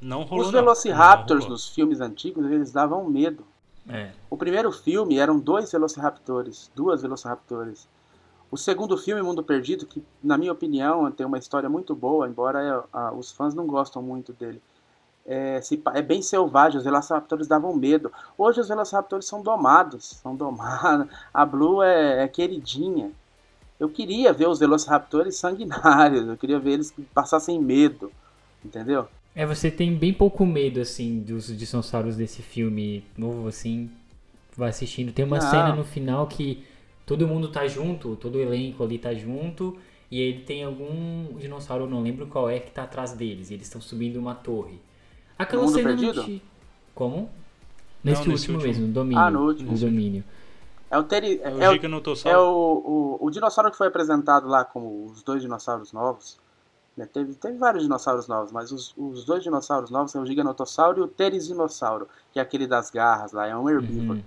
[0.00, 0.46] Não rolou.
[0.46, 3.44] Os Velociraptors nos filmes antigos, eles davam medo.
[3.88, 4.10] É.
[4.30, 7.88] O primeiro filme eram dois Velociraptors, duas Velociraptores.
[8.50, 12.84] O segundo filme, Mundo Perdido, que na minha opinião tem uma história muito boa, embora
[12.92, 14.62] a, os fãs não gostam muito dele.
[15.26, 18.10] É, se, é bem selvagem, os Velociraptors davam medo.
[18.36, 21.06] Hoje os Velociraptors são domados, são domados.
[21.32, 23.10] A Blue é, é queridinha.
[23.78, 28.12] Eu queria ver os Velociraptors sanguinários, eu queria ver eles passassem medo,
[28.64, 29.08] entendeu?
[29.34, 33.90] É, você tem bem pouco medo, assim, dos dinossauros desse filme novo, assim,
[34.56, 35.12] vai assistindo.
[35.12, 35.50] Tem uma Não.
[35.50, 36.64] cena no final que
[37.06, 39.78] todo mundo tá junto, todo o elenco ali tá junto,
[40.10, 43.66] e ele tem algum dinossauro, não lembro qual é, que tá atrás deles, e eles
[43.66, 44.78] estão subindo uma torre.
[45.38, 46.24] Aquela cena perdido?
[46.24, 46.42] Te...
[46.94, 47.30] Como?
[48.02, 49.18] Nesse não, último, mesmo, no domínio.
[49.18, 49.72] Ah, no último.
[49.72, 50.24] No domínio.
[50.90, 51.40] É o, teri...
[51.42, 55.40] é, é, o, é o, o, o, dinossauro que foi apresentado lá como os dois
[55.40, 56.38] dinossauros novos.
[56.96, 57.06] Né?
[57.06, 61.02] Teve, teve vários dinossauros novos, mas os, os dois dinossauros novos são o Giganotossauro e
[61.02, 64.18] o Terizinosauro, que é aquele das garras lá, é um herbívoro.
[64.18, 64.24] Uhum.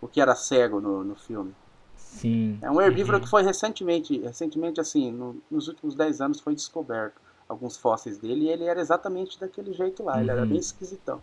[0.00, 1.52] O que era cego no, no filme.
[1.96, 2.58] Sim.
[2.62, 3.24] É um herbívoro uhum.
[3.24, 8.44] que foi recentemente, recentemente assim, no, nos últimos 10 anos foi descoberto alguns fósseis dele
[8.44, 10.20] e ele era exatamente daquele jeito lá, uhum.
[10.20, 10.48] ele era uhum.
[10.48, 11.20] bem esquisitão.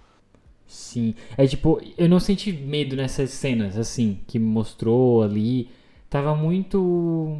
[0.68, 5.70] Sim, é tipo, eu não senti medo nessas cenas, assim, que mostrou ali.
[6.10, 7.38] Tava muito.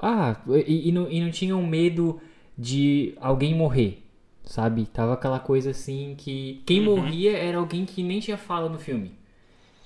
[0.00, 0.36] Ah,
[0.66, 2.20] e, e, não, e não tinha um medo
[2.58, 4.02] de alguém morrer,
[4.42, 4.84] sabe?
[4.86, 6.96] Tava aquela coisa assim que quem uhum.
[6.96, 9.16] morria era alguém que nem tinha fala no filme.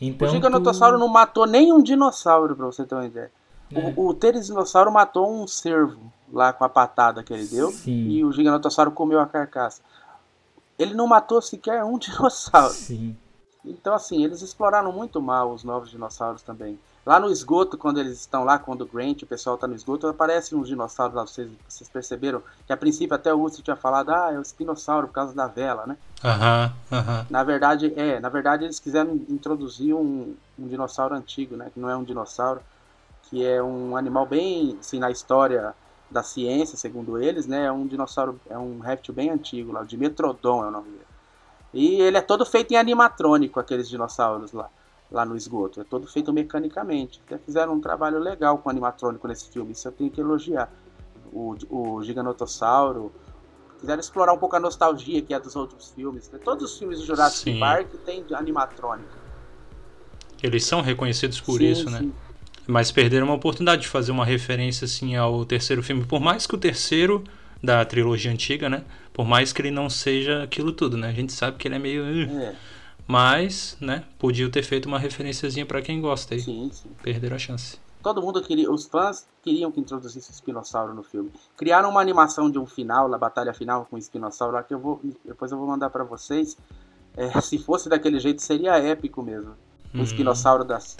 [0.01, 1.01] Então, o Giganotossauro tu...
[1.01, 3.31] não matou nenhum dinossauro, pra você ter uma ideia.
[3.73, 3.93] É.
[3.95, 8.09] O, o Terizinosauro matou um cervo lá com a patada que ele deu Sim.
[8.09, 9.83] e o Giganotossauro comeu a carcaça.
[10.79, 12.73] Ele não matou sequer um dinossauro.
[12.73, 13.17] Sim.
[13.65, 16.79] Então, assim, eles exploraram muito mal os novos dinossauros também.
[17.05, 20.07] Lá no esgoto, quando eles estão lá, quando o Grant, o pessoal está no esgoto,
[20.07, 21.27] aparecem uns dinossauros lá.
[21.27, 25.09] Vocês, vocês perceberam que a princípio até o Urso tinha falado, ah, é o espinossauro
[25.09, 25.97] por causa da vela, né?
[26.23, 27.01] Aham, uh aham.
[27.01, 27.27] -huh, uh -huh.
[27.31, 31.71] Na verdade, é, na verdade eles quiseram introduzir um, um dinossauro antigo, né?
[31.73, 32.61] Que não é um dinossauro,
[33.25, 35.75] que é um animal bem, assim, na história
[36.11, 37.67] da ciência, segundo eles, né?
[37.67, 41.11] É um dinossauro, é um réptil bem antigo lá, o Dimetrodon é o nome dele.
[41.73, 44.69] E ele é todo feito em animatrônico, aqueles dinossauros lá,
[45.11, 45.81] lá no esgoto.
[45.81, 47.21] É todo feito mecanicamente.
[47.27, 50.71] Até fizeram um trabalho legal com animatrônico nesse filme, isso eu tenho que elogiar.
[51.33, 53.13] O, o Giganotossauro.
[53.79, 56.29] Quiseram explorar um pouco a nostalgia que é dos outros filmes.
[56.31, 56.39] Né?
[56.45, 57.61] Todos os filmes do Jurassic sim.
[57.61, 59.09] Park têm animatrônico.
[60.43, 62.01] Eles são reconhecidos por sim, isso, né?
[62.01, 62.07] sim.
[62.07, 62.13] né?
[62.67, 66.55] Mas perderam uma oportunidade de fazer uma referência assim ao terceiro filme, por mais que
[66.55, 67.25] o terceiro
[67.63, 68.85] da trilogia antiga, né?
[69.13, 71.09] Por mais que ele não seja aquilo tudo, né?
[71.09, 72.57] A gente sabe que ele é meio uh, é.
[73.07, 76.41] mas, né, podia ter feito uma referenciazinha para quem gosta aí.
[76.41, 76.89] Sim, sim.
[77.03, 77.79] Perderam a chance.
[78.03, 81.31] Todo mundo queria, os fãs queriam que introduzisse o espinossauro no filme.
[81.55, 84.79] Criaram uma animação de um final, na batalha final com o espinossauro lá que eu
[84.79, 86.57] vou depois eu vou mandar para vocês.
[87.15, 89.55] É, se fosse daquele jeito seria épico mesmo
[89.93, 90.97] o hum, espinossauro das,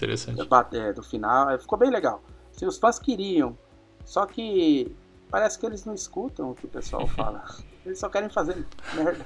[0.73, 1.49] é, do final.
[1.49, 2.21] É, ficou bem legal.
[2.51, 3.57] Se os fãs queriam,
[4.05, 4.93] só que
[5.29, 7.43] parece que eles não escutam o que o pessoal fala.
[7.85, 9.25] Eles só querem fazer merda.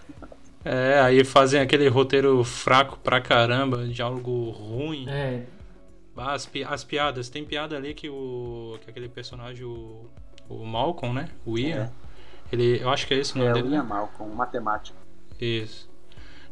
[0.63, 5.07] É, aí fazem aquele roteiro fraco pra caramba, diálogo ruim.
[5.09, 5.45] É.
[6.17, 8.77] As, pi as piadas, tem piada ali que o.
[8.81, 10.09] que aquele personagem, o,
[10.47, 11.29] o Malcolm, né?
[11.45, 11.83] O Ian.
[11.83, 11.91] É.
[12.51, 13.67] Ele, eu acho que é esse o nome é, dele.
[13.67, 13.89] É, o Ian né?
[13.89, 14.97] Malcolm, matemático.
[15.39, 15.89] Isso.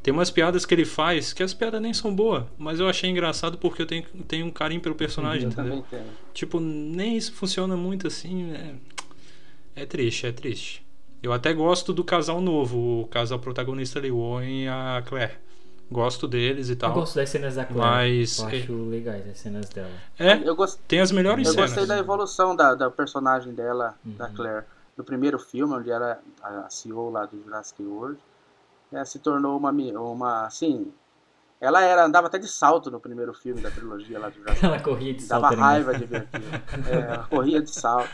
[0.03, 3.09] Tem umas piadas que ele faz que as piadas nem são boas, mas eu achei
[3.09, 5.85] engraçado porque eu tenho, tenho um carinho pelo personagem, eu entendeu?
[6.33, 8.51] Tipo, nem isso funciona muito assim.
[8.51, 8.75] É,
[9.77, 10.85] é triste, é triste.
[11.21, 15.35] Eu até gosto do casal novo, o casal protagonista ali, o Owen e a Claire.
[15.89, 16.89] Gosto deles e tal.
[16.89, 17.79] Eu gosto das cenas da Claire.
[17.79, 18.39] Mas.
[18.39, 18.89] Eu acho é...
[18.89, 19.91] legais as cenas dela.
[20.19, 20.79] É, eu gost...
[20.85, 21.71] tem as melhores eu cenas.
[21.71, 24.15] Eu gostei da evolução da, da personagem dela, uhum.
[24.15, 24.65] da Claire.
[24.97, 28.19] No primeiro filme, onde era a CEO lá do Jurassic World
[28.93, 30.91] é, se tornou uma, uma, assim,
[31.59, 34.79] ela era, andava até de salto no primeiro filme da trilogia lá do Jurassic Ela
[34.79, 35.41] corria de salto.
[35.43, 36.51] Dava raiva de ver aquilo.
[36.89, 38.09] É, ela corria de salto.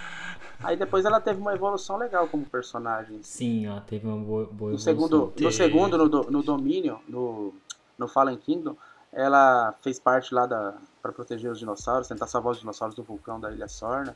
[0.63, 3.23] Aí depois ela teve uma evolução legal como personagem.
[3.23, 7.53] Sim, ela teve uma boa, boa no segundo, No segundo, no, no Domínio, no,
[7.97, 8.75] no Fallen Kingdom,
[9.11, 13.39] ela fez parte lá da para proteger os dinossauros, tentar salvar os dinossauros do vulcão
[13.39, 14.15] da Ilha Sorna.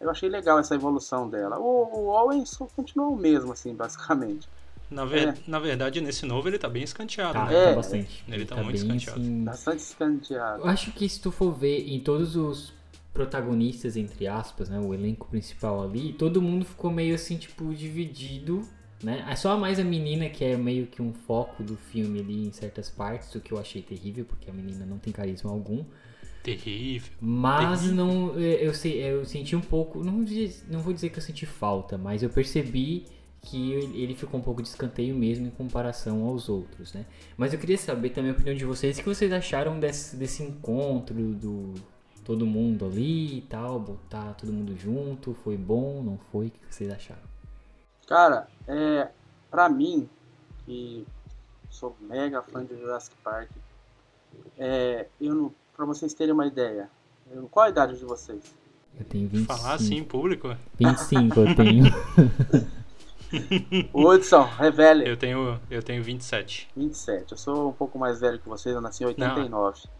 [0.00, 1.58] Eu achei legal essa evolução dela.
[1.58, 4.48] O, o Owen continuou o mesmo, assim, basicamente.
[4.92, 5.28] Na, ver...
[5.28, 5.34] é.
[5.46, 7.32] na verdade, nesse novo ele tá bem escanteado.
[7.32, 7.54] Tá, né?
[7.54, 8.24] é, tá bastante.
[8.28, 9.20] Ele, ele tá, tá, muito escanteado.
[9.20, 9.44] Assim...
[9.44, 10.62] Bastante escanteado.
[10.62, 12.72] Eu acho que se tu for ver em todos os
[13.12, 14.78] protagonistas, entre aspas, né?
[14.78, 18.66] O elenco principal ali, todo mundo ficou meio assim, tipo, dividido.
[19.02, 19.24] Né?
[19.28, 22.52] É só mais a menina que é meio que um foco do filme ali em
[22.52, 25.84] certas partes, o que eu achei terrível, porque a menina não tem carisma algum.
[26.42, 27.12] Terrível.
[27.20, 28.04] Mas terrível.
[28.04, 30.24] não, eu, eu, eu senti um pouco, não,
[30.68, 33.04] não vou dizer que eu senti falta, mas eu percebi
[33.42, 37.04] que ele ficou um pouco de escanteio mesmo em comparação aos outros, né?
[37.36, 40.42] Mas eu queria saber também a opinião de vocês, o que vocês acharam desse, desse
[40.42, 41.74] encontro do
[42.24, 46.46] todo mundo ali e tal, botar todo mundo junto, foi bom, não foi?
[46.46, 47.22] O que vocês acharam?
[48.06, 49.08] Cara, é,
[49.50, 50.08] pra mim,
[50.64, 51.04] que
[51.68, 53.50] sou mega fã de Jurassic Park.
[54.56, 56.88] É, eu não, pra vocês terem uma ideia,
[57.28, 58.54] eu, qual a idade de vocês?
[58.98, 59.56] Eu tenho 25.
[59.56, 60.54] Falar assim em público?
[60.78, 61.84] 25 eu tenho.
[63.94, 65.08] Hudson, revele.
[65.08, 66.68] Eu tenho, eu tenho 27.
[66.76, 67.32] 27.
[67.32, 69.48] Eu sou um pouco mais velho que vocês, eu nasci em 89.
[69.48, 69.90] Não.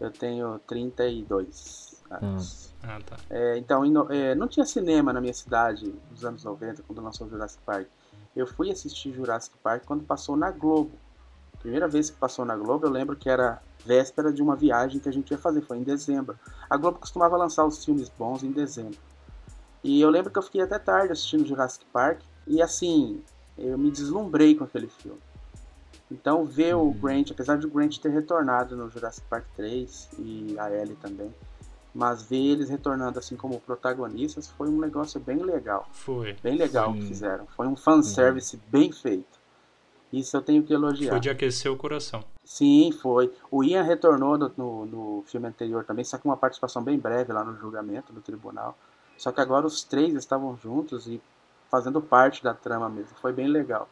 [0.00, 2.74] Eu tenho 32 anos.
[2.82, 3.16] Ah, ah tá.
[3.28, 7.62] É, então, é, não tinha cinema na minha cidade nos anos 90, quando lançou Jurassic
[7.64, 7.86] Park.
[8.34, 10.92] Eu fui assistir Jurassic Park quando passou na Globo.
[11.60, 15.08] Primeira vez que passou na Globo, eu lembro que era véspera de uma viagem que
[15.08, 16.38] a gente ia fazer, foi em dezembro.
[16.70, 18.98] A Globo costumava lançar os filmes bons em dezembro.
[19.82, 23.22] E eu lembro que eu fiquei até tarde assistindo Jurassic Park e assim,
[23.56, 25.20] eu me deslumbrei com aquele filme.
[26.10, 26.88] Então ver uhum.
[26.88, 30.96] o Grant, apesar de o Grant ter retornado no Jurassic Park 3 e a Ellie
[30.96, 31.32] também,
[31.94, 35.88] mas ver eles retornando assim como protagonistas foi um negócio bem legal.
[35.92, 36.34] Foi.
[36.42, 37.00] Bem legal Sim.
[37.00, 37.46] que fizeram.
[37.56, 38.62] Foi um fanservice uhum.
[38.70, 39.38] bem feito.
[40.10, 41.10] Isso eu tenho que elogiar.
[41.10, 42.24] Foi de aquecer o coração.
[42.42, 43.30] Sim, foi.
[43.50, 47.30] O Ian retornou no, no, no filme anterior também, só com uma participação bem breve
[47.30, 48.78] lá no julgamento, no tribunal.
[49.18, 51.20] Só que agora os três estavam juntos e
[51.70, 53.16] fazendo parte da trama mesmo.
[53.20, 53.88] Foi bem legal.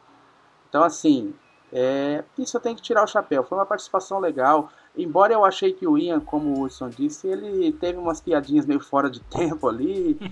[0.69, 1.33] Então, assim,
[1.71, 3.43] é, isso eu tenho que tirar o chapéu.
[3.43, 4.69] Foi uma participação legal.
[4.95, 8.79] Embora eu achei que o Ian, como o Wilson disse, ele teve umas piadinhas meio
[8.79, 10.17] fora de tempo ali.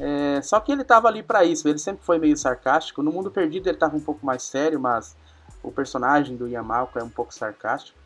[0.00, 1.68] É, só que ele estava ali para isso.
[1.68, 3.02] Ele sempre foi meio sarcástico.
[3.02, 5.16] No Mundo Perdido ele estava um pouco mais sério, mas
[5.60, 7.98] o personagem do Ian Malcolm é um pouco sarcástico.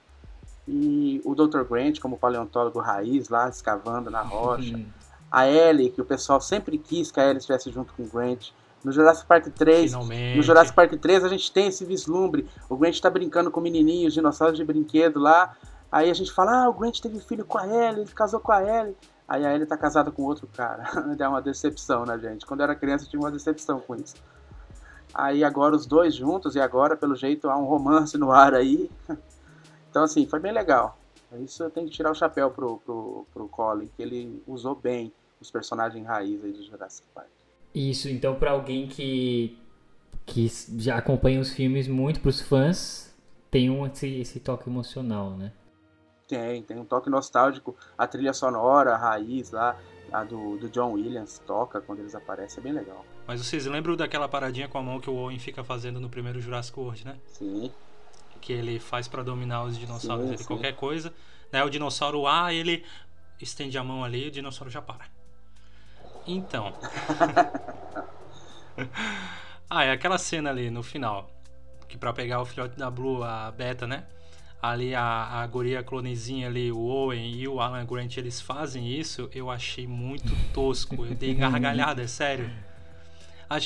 [0.67, 1.65] E o Dr.
[1.65, 4.81] Grant, como paleontólogo raiz, lá escavando na rocha.
[5.33, 8.51] A Ellie, que o pessoal sempre quis que a Ellie estivesse junto com o Grant.
[8.85, 10.37] No Jurassic Park 3, Finalmente.
[10.37, 12.47] no Jurassic Park 3 a gente tem esse vislumbre.
[12.68, 15.57] O Grant está brincando com menininhos, dinossauros de brinquedo lá.
[15.90, 18.53] Aí a gente fala: "Ah, o Grant teve filho com a Ellie, ele casou com
[18.53, 18.97] a Ellie".
[19.27, 20.85] Aí a Ellie tá casada com outro cara.
[21.16, 22.45] Dá uma decepção na gente.
[22.45, 24.16] Quando eu era criança eu tinha uma decepção com isso.
[25.14, 28.90] Aí agora os dois juntos e agora pelo jeito há um romance no ar aí.
[29.90, 30.97] Então assim, foi bem legal.
[31.40, 35.12] Isso eu tenho que tirar o chapéu pro, pro, pro Colin, que ele usou bem
[35.42, 37.28] os personagens raiz aí de Jurassic Park.
[37.74, 39.59] Isso, então para alguém que,
[40.24, 43.14] que já acompanha os filmes muito pros fãs,
[43.50, 45.52] tem um, esse, esse toque emocional, né?
[46.26, 47.76] Tem, tem um toque nostálgico.
[47.96, 49.78] A trilha sonora, a raiz lá,
[50.11, 53.05] a do, do John Williams toca quando eles aparecem, é bem legal.
[53.26, 56.40] Mas vocês lembram daquela paradinha com a mão que o Owen fica fazendo no primeiro
[56.40, 57.18] Jurassic World, né?
[57.26, 57.70] Sim.
[58.40, 60.46] Que ele faz para dominar os dinossauros, sim, ele, sim.
[60.46, 61.12] qualquer coisa.
[61.52, 62.85] Né, o dinossauro A, ele
[63.40, 65.07] estende a mão ali e o dinossauro já para.
[66.27, 66.73] Então.
[69.69, 71.31] ah, é aquela cena ali no final.
[71.89, 74.07] Que pra pegar o filhote da Blue, a Beta, né?
[74.61, 79.29] Ali a, a guria clonezinha ali, o Owen e o Alan Grant, eles fazem isso,
[79.35, 81.05] eu achei muito tosco.
[81.05, 82.49] Eu dei gargalhada, é sério.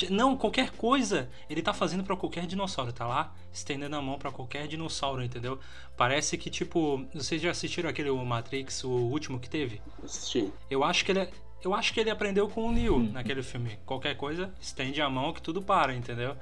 [0.09, 4.31] Não, qualquer coisa ele tá fazendo para qualquer dinossauro, tá lá estendendo a mão para
[4.31, 5.59] qualquer dinossauro, entendeu?
[5.95, 9.81] Parece que, tipo, vocês já assistiram aquele Matrix, o último que teve?
[10.03, 10.51] Assisti.
[10.69, 11.29] Eu acho que ele é,
[11.63, 13.11] eu acho que ele aprendeu com o Neil hum.
[13.11, 13.77] naquele filme.
[13.85, 16.35] Qualquer coisa, estende a mão que tudo para, entendeu?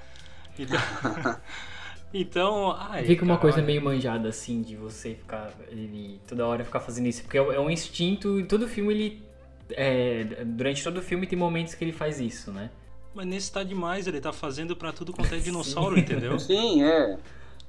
[0.57, 0.79] Então.
[2.13, 5.51] então ai, Fica uma coisa meio manjada assim de você ficar.
[5.69, 7.23] Ele toda hora ficar fazendo isso.
[7.23, 9.25] Porque é um instinto e todo filme ele.
[9.71, 12.69] É, durante todo o filme tem momentos que ele faz isso, né?
[13.15, 16.37] Mas nesse tá demais, ele tá fazendo para tudo quanto é dinossauro, entendeu?
[16.37, 17.17] Sim, é.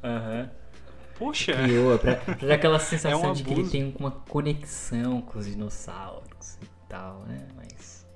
[0.03, 0.41] Aham.
[0.41, 0.67] Uhum.
[1.19, 1.55] Poxa!
[1.55, 5.39] Criou, pra, pra dar aquela sensação é um de que ele tem uma conexão com
[5.39, 7.47] os dinossauros tal, né?
[7.57, 8.07] Mas.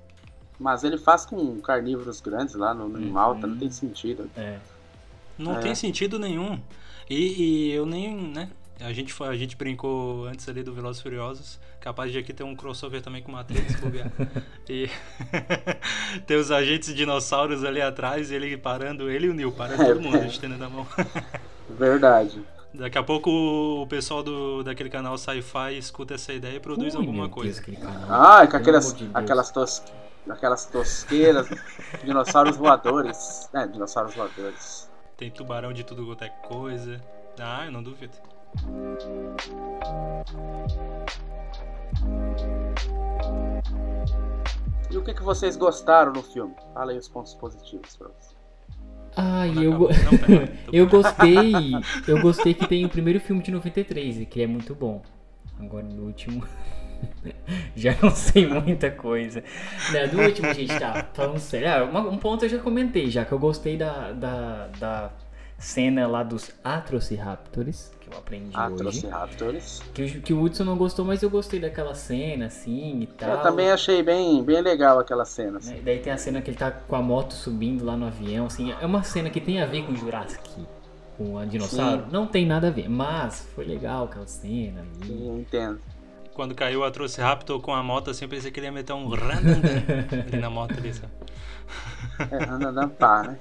[0.59, 3.11] Mas ele faz com carnívoros grandes lá no, no uhum.
[3.11, 4.29] Malta, não tem sentido.
[4.35, 4.59] É.
[5.37, 5.59] Não é.
[5.59, 6.59] tem sentido nenhum.
[7.09, 8.49] E, e, eu nem, né?
[8.79, 12.55] A gente, a gente brincou antes ali do Velozes Furiosos, capaz de aqui ter um
[12.55, 14.11] crossover também com Matrix, bobear.
[14.69, 14.89] e
[16.25, 20.25] ter os agentes dinossauros ali atrás, ele parando, ele e o Neil, parando todo mundo,
[20.25, 20.87] estendendo a mão.
[21.69, 22.41] Verdade.
[22.73, 27.01] Daqui a pouco o pessoal do, daquele canal Sci-Fi escuta essa ideia e produz Ui,
[27.01, 27.61] alguma coisa.
[27.61, 27.77] Deus,
[28.09, 29.83] ah, com aquelas, de aquelas, tos,
[30.29, 31.49] aquelas tosqueiras,
[32.03, 33.49] dinossauros voadores.
[33.53, 34.89] É, dinossauros voadores.
[35.17, 37.01] Tem tubarão de tudo quanto é coisa.
[37.39, 38.13] Ah, eu não duvido.
[44.89, 46.55] E o que, que vocês gostaram no filme?
[46.73, 48.30] Fala aí os pontos positivos pra vocês.
[49.15, 49.89] Ah, eu,
[50.71, 51.53] eu gostei.
[52.07, 55.01] Eu gostei que tem o primeiro filme de 93, que é muito bom.
[55.59, 56.45] Agora no último.
[57.75, 59.43] já não sei muita coisa.
[59.91, 61.07] Não, do último, gente, tá.
[61.13, 61.67] Falando sério.
[61.69, 65.11] Ah, um ponto eu já comentei, já que eu gostei da, da, da
[65.61, 69.79] cena lá dos Atrociraptors eu aprendi Atrociraptors.
[69.79, 69.91] hoje.
[69.93, 73.29] Que, que o Hudson não gostou, mas eu gostei daquela cena, assim, e tal.
[73.29, 75.59] Eu também achei bem, bem legal aquela cena.
[75.59, 75.81] Assim.
[75.81, 78.73] Daí tem a cena que ele tá com a moto subindo lá no avião, assim.
[78.73, 80.67] É uma cena que tem a ver com Jurassic
[81.17, 82.03] com a dinossauro.
[82.03, 82.11] Sim.
[82.11, 84.81] Não tem nada a ver, mas foi legal aquela cena.
[84.81, 85.07] Ali.
[85.07, 85.79] Sim, eu entendo.
[86.33, 88.93] Quando caiu a Trouxe Raptor com a moto, assim, eu pensei que ele ia meter
[88.93, 91.11] um ali na moto ali, sabe?
[92.31, 93.39] É, andando pá, né?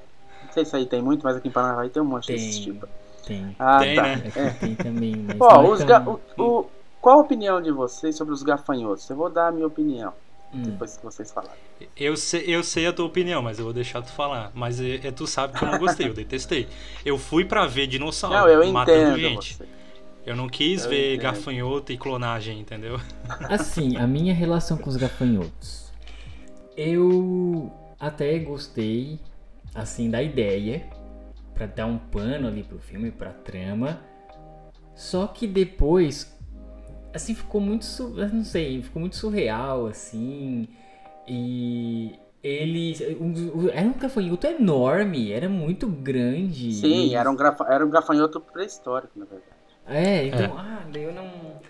[0.50, 2.62] Não sei se aí tem muito, mas aqui em Paraná tem um monte tem, desse
[2.62, 2.88] tipo.
[3.24, 3.54] Tem.
[3.58, 4.02] Ah, tem, tá.
[4.02, 4.32] né?
[4.34, 4.50] É.
[4.50, 6.02] Tem também, mas Ó, os ga...
[6.02, 6.66] o, o,
[7.00, 9.08] qual a opinião de vocês sobre os gafanhotos?
[9.08, 10.12] Eu vou dar a minha opinião.
[10.52, 10.62] Hum.
[10.62, 11.56] Depois que vocês falarem.
[11.96, 14.50] Eu sei, eu sei a tua opinião, mas eu vou deixar tu falar.
[14.52, 16.68] Mas é, é tu sabe que eu não gostei, eu detestei.
[17.04, 19.54] Eu fui para ver dinossauro não, eu matando gente.
[19.54, 19.68] Você.
[20.26, 21.22] Eu não quis eu ver entendo.
[21.22, 23.00] gafanhoto e clonagem, entendeu?
[23.48, 25.90] Assim, a minha relação com os gafanhotos.
[26.76, 29.18] Eu até gostei,
[29.74, 30.88] assim, da ideia
[31.54, 34.00] para dar um pano ali pro filme, pra trama.
[34.94, 36.35] Só que depois,
[37.14, 37.87] assim, ficou muito,
[38.33, 40.68] não sei, ficou muito surreal, assim.
[41.28, 42.96] E ele
[43.72, 46.72] era um gafanhoto enorme, era muito grande.
[46.72, 49.50] Sim, era um, grafa, era um gafanhoto pré-histórico, na verdade.
[49.87, 50.52] É, então, é.
[50.56, 51.61] ah, eu não.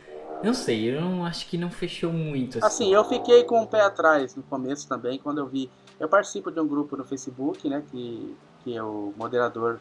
[0.43, 2.59] Não sei, eu não acho que não fechou muito.
[2.59, 2.67] Assim.
[2.67, 5.71] assim, eu fiquei com o pé atrás no começo também, quando eu vi.
[6.01, 7.85] Eu participo de um grupo no Facebook, né?
[7.91, 8.35] Que,
[8.65, 9.79] que é o moderador,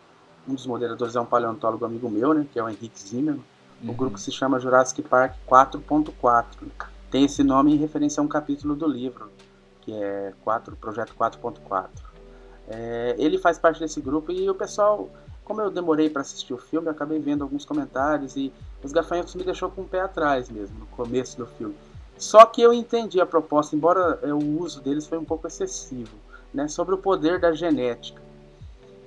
[0.48, 2.46] um dos moderadores é um paleontólogo amigo meu, né?
[2.52, 3.42] Que é o Henrique Zimmermann.
[3.82, 3.94] O uhum.
[3.94, 6.46] grupo se chama Jurassic Park 4.4.
[7.10, 9.32] Tem esse nome em referência a um capítulo do livro,
[9.82, 11.88] que é 4, Projeto 4.4.
[12.68, 15.10] É, ele faz parte desse grupo e o pessoal
[15.50, 18.54] como eu demorei para assistir o filme, eu acabei vendo alguns comentários e
[18.84, 21.76] os gafanhotos me deixou com o pé atrás mesmo, no começo do filme.
[22.20, 26.18] Só que eu entendi a proposta, embora é, o uso deles foi um pouco excessivo,
[26.54, 28.22] né, sobre o poder da genética.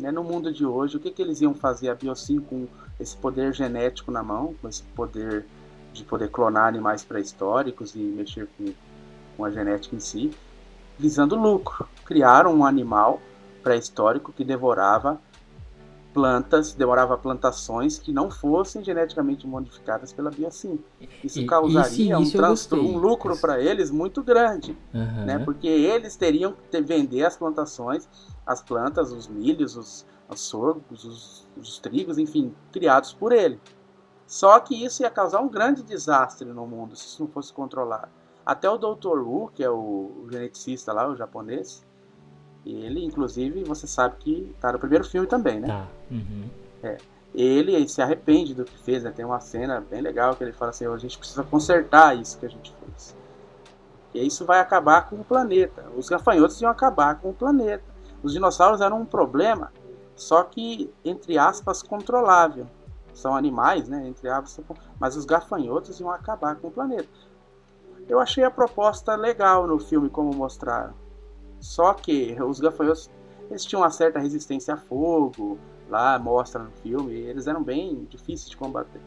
[0.01, 2.67] Né, no mundo de hoje, o que, que eles iam fazer a Biocin com
[2.99, 5.45] esse poder genético na mão, com esse poder
[5.93, 8.73] de poder clonar animais pré-históricos e mexer com,
[9.37, 10.33] com a genética em si,
[10.99, 11.87] visando lucro.
[12.07, 13.21] Criaram um animal
[13.63, 15.21] pré-histórico que devorava
[16.13, 20.79] plantas, demorava plantações que não fossem geneticamente modificadas pela Biocin.
[21.23, 25.25] Isso e, causaria isso, isso um, um, lucro para eles muito grande, uhum.
[25.25, 25.39] né?
[25.39, 28.09] Porque eles teriam que vender as plantações,
[28.47, 33.61] as plantas, os milhos, os, os sorgos, os, os trigos, enfim, criados por ele.
[34.27, 38.09] Só que isso ia causar um grande desastre no mundo se isso não fosse controlado.
[38.45, 39.19] Até o Dr.
[39.19, 41.85] Wu, que é o, o geneticista lá, o japonês,
[42.65, 45.69] ele, inclusive, você sabe que tá no primeiro filme também, né?
[45.69, 45.87] Tá.
[46.11, 46.49] Uhum.
[46.83, 46.99] É.
[47.35, 49.11] Ele se arrepende do que fez, né?
[49.11, 52.47] Tem uma cena bem legal que ele fala assim: a gente precisa consertar isso que
[52.47, 53.17] a gente fez.
[54.15, 55.87] E isso vai acabar com o planeta.
[55.97, 57.85] Os gafanhotos iam acabar com o planeta.
[58.23, 59.73] Os dinossauros eram um problema,
[60.15, 62.67] só que, entre aspas, controlável.
[63.15, 64.07] São animais, né?
[64.07, 64.65] Entre aspas,
[65.01, 67.09] mas os gafanhotos iam acabar com o planeta.
[68.09, 70.95] Eu achei a proposta legal no filme, como mostraram.
[71.63, 73.09] Só que os gafanhotos
[73.49, 78.51] eles tinham uma certa resistência a fogo, lá mostra no filme, eles eram bem difíceis
[78.51, 79.01] de combater.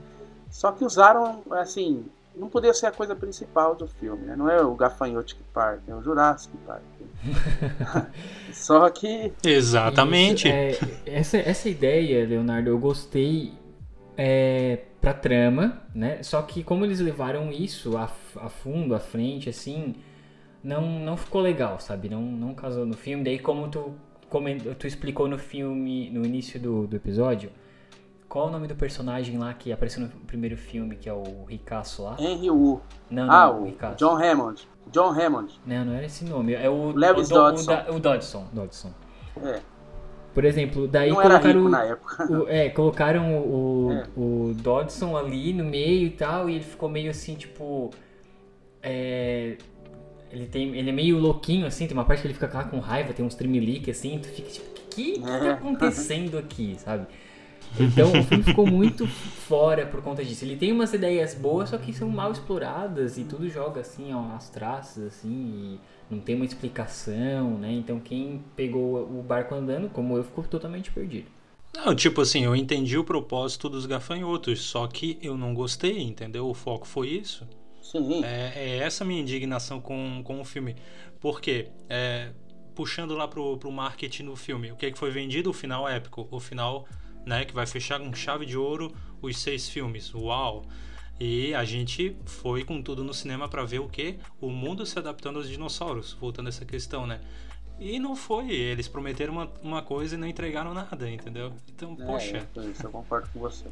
[0.49, 4.35] Só que usaram, assim, não podia ser a coisa principal do filme, né?
[4.35, 6.83] Não é o Gafanhotic Park, é o Jurassic Park.
[8.53, 9.33] Só que.
[9.43, 10.47] Exatamente.
[10.47, 13.53] Isso, é, essa, essa ideia, Leonardo, eu gostei
[14.15, 16.21] é, pra trama, né?
[16.23, 19.95] Só que como eles levaram isso a, a fundo, à frente, assim
[20.65, 22.09] não, não ficou legal, sabe?
[22.09, 23.23] Não, não casou no filme.
[23.23, 23.93] Daí, como tu,
[24.29, 24.47] como
[24.77, 27.51] tu explicou no filme, no início do, do episódio,
[28.27, 32.03] qual o nome do personagem lá que apareceu no primeiro filme, que é o Ricasso
[32.03, 32.15] lá?
[32.19, 32.81] Henry Wu.
[33.09, 33.97] Não, ah, não, o Ricasso.
[33.97, 34.67] John Hammond.
[34.91, 35.61] John Hammond.
[35.67, 36.53] Não, não era esse nome.
[36.53, 37.71] É o Lewis o, Dodson.
[37.71, 38.47] O, o, o Dodson.
[38.51, 38.91] Dodson.
[39.43, 39.61] É.
[40.33, 41.69] Por exemplo, daí não colocaram.
[41.69, 42.25] na época.
[42.25, 44.05] O, é, colocaram o, é.
[44.17, 47.91] o Dodson ali no meio e tal, e ele ficou meio assim, tipo.
[48.81, 49.57] É,
[50.31, 52.79] ele, tem, ele é meio louquinho, assim, tem uma parte que ele fica lá com
[52.79, 57.07] raiva, tem uns tremelique, assim, tu fica tipo, o que, que tá acontecendo aqui, sabe?
[57.79, 60.45] Então o filme ficou muito fora por conta disso.
[60.45, 64.33] Ele tem umas ideias boas, só que são mal exploradas e tudo joga assim, ó,
[64.35, 67.73] as traças, assim, e não tem uma explicação, né?
[67.73, 71.27] Então quem pegou o barco andando, como eu, ficou totalmente perdido.
[71.75, 76.47] Não, tipo assim, eu entendi o propósito dos gafanhotos, só que eu não gostei, entendeu?
[76.47, 77.45] O foco foi isso.
[77.91, 78.23] Sim.
[78.23, 80.75] É, é essa minha indignação com, com o filme.
[81.19, 82.31] Porque, é,
[82.73, 85.51] puxando lá pro, pro marketing do filme, o que, é que foi vendido?
[85.51, 86.27] O final épico.
[86.31, 86.87] O final,
[87.25, 90.13] né, que vai fechar com chave de ouro os seis filmes.
[90.13, 90.65] Uau!
[91.19, 94.17] E a gente foi com tudo no cinema para ver o que?
[94.41, 97.21] O mundo se adaptando aos dinossauros, voltando a essa questão, né?
[97.79, 101.53] E não foi, eles prometeram uma, uma coisa e não entregaram nada, entendeu?
[101.69, 102.47] Então, é, poxa.
[102.71, 103.65] Isso, eu concordo com você.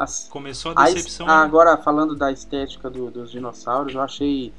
[0.00, 1.28] As, Começou a decepção.
[1.28, 4.50] A, agora, falando da estética do, dos dinossauros, eu achei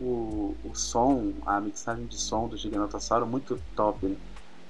[0.00, 4.06] o, o som, a mixagem de som do Giganotossauro muito top.
[4.06, 4.16] Né?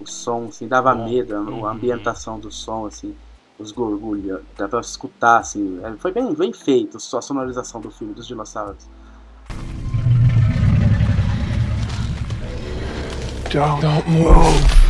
[0.00, 1.64] O som, assim, dava Bom, medo, uhum.
[1.64, 3.14] a ambientação do som, assim.
[3.60, 5.78] os gorgulhos, dá pra escutar, assim.
[5.84, 8.88] É, foi bem, bem feito a sonorização do filme dos dinossauros.
[13.52, 14.87] Don't, don't move.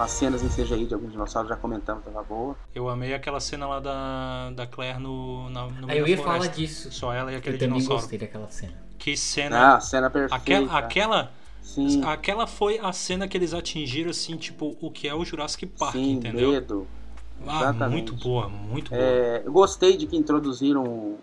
[0.00, 2.56] Algumas cenas em CGI de alguns dinossauros já comentamos, tava boa.
[2.74, 6.46] Eu amei aquela cena lá da, da Claire no, na, no Aí eu ia falar
[6.46, 6.90] disso.
[6.90, 7.82] Só ela e aquele eu dinossauro.
[7.82, 8.72] Eu também gostei daquela cena.
[8.98, 9.74] Que cena.
[9.74, 10.36] Ah, cena perfeita.
[10.36, 12.02] Aquela, aquela, Sim.
[12.02, 15.92] aquela foi a cena que eles atingiram, assim, tipo, o que é o Jurassic Park,
[15.92, 16.52] Sim, entendeu?
[16.52, 16.86] medo.
[17.46, 17.92] Ah, Exatamente.
[17.92, 19.02] muito boa, muito boa.
[19.02, 21.18] É, eu gostei de que introduziram o,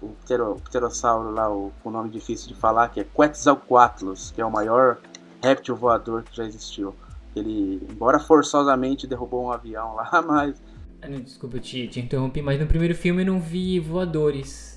[0.00, 4.44] o ptero, pterossauro lá, o, o nome difícil de falar, que é Quetzalcoatlus, que é
[4.44, 4.98] o maior
[5.42, 6.94] réptil voador que já existiu.
[7.36, 10.60] Ele, embora forçosamente derrubou um avião lá, mas.
[11.02, 14.76] Ah, desculpa, eu te, te interrompi, mas no primeiro filme eu não vi voadores.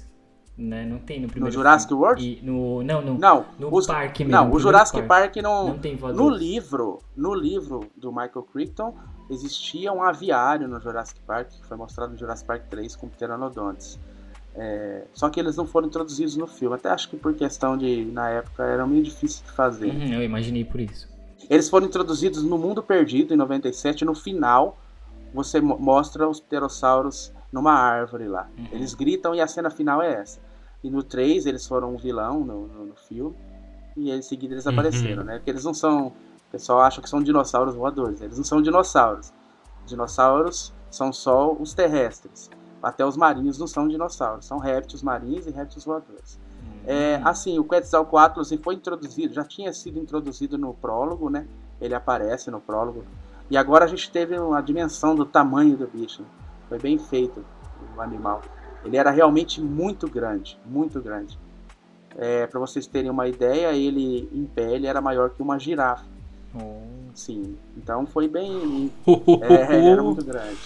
[0.57, 0.85] Né?
[0.85, 2.03] Não tem no primeiro No Jurassic filme.
[2.03, 2.21] World?
[2.41, 4.37] E no, não, no, Não, no os- parque mesmo.
[4.41, 5.67] não, no o Jurassic primeiro Park, não.
[5.69, 6.37] Não tem No voadores.
[6.37, 8.93] livro, no livro do Michael Crichton,
[9.29, 13.97] existia um aviário no Jurassic Park, que foi mostrado no Jurassic Park 3 com pteranodontes.
[14.53, 16.75] É, só que eles não foram introduzidos no filme.
[16.75, 19.87] Até acho que por questão de, na época, era meio difícil de fazer.
[19.89, 21.08] Uhum, eu imaginei por isso.
[21.49, 24.03] Eles foram introduzidos no Mundo Perdido, em 97.
[24.05, 24.79] No final,
[25.33, 28.47] você mo- mostra os pterossauros numa árvore lá.
[28.57, 28.67] Uhum.
[28.71, 30.39] Eles gritam e a cena final é essa.
[30.83, 33.35] E no 3, eles foram um vilão no, no, no filme.
[33.97, 34.73] E em seguida eles Uhum.
[34.73, 35.37] apareceram, né?
[35.37, 36.07] Porque eles não são.
[36.07, 38.21] O pessoal acha que são dinossauros voadores.
[38.21, 39.31] Eles não são dinossauros.
[39.85, 42.49] Dinossauros são só os terrestres.
[42.81, 44.45] Até os marinhos não são dinossauros.
[44.45, 46.39] São répteis marinhos e répteis voadores.
[46.85, 51.45] É, assim, o Quetzalcoatlus foi introduzido, já tinha sido introduzido no prólogo, né?
[51.79, 53.03] Ele aparece no prólogo.
[53.49, 56.23] E agora a gente teve a dimensão do tamanho do bicho.
[56.67, 57.43] Foi bem feito
[57.95, 58.41] o animal.
[58.83, 61.37] Ele era realmente muito grande, muito grande.
[62.17, 66.05] É, Para vocês terem uma ideia, ele em pele era maior que uma girafa.
[66.55, 66.81] Oh.
[67.13, 68.91] Sim, então foi bem.
[69.41, 70.57] É, era muito grande.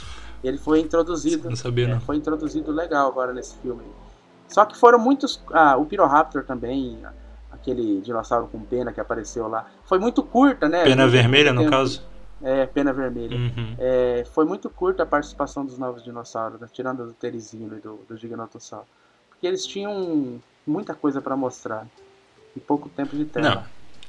[0.44, 1.50] Ele foi introduzido.
[1.50, 2.02] Não sabia, É, não.
[2.02, 3.84] foi introduzido legal agora nesse filme.
[4.54, 5.42] Só que foram muitos.
[5.52, 7.00] Ah, o Piroraptor também,
[7.52, 9.66] aquele dinossauro com pena que apareceu lá.
[9.86, 10.84] Foi muito curta, né?
[10.84, 11.72] Pena vermelha, no tempo.
[11.72, 12.04] caso?
[12.40, 13.36] É, pena vermelha.
[13.36, 13.76] Uhum.
[13.80, 16.68] É, foi muito curta a participação dos novos dinossauros, né?
[16.72, 18.86] tirando do Teresino e do, do Gigantossauro.
[19.28, 21.88] Porque eles tinham muita coisa pra mostrar.
[22.56, 23.56] E pouco tempo de tela.
[23.56, 23.64] Não.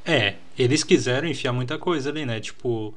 [0.04, 2.38] É, eles quiseram enfiar muita coisa ali, né?
[2.38, 2.92] Tipo,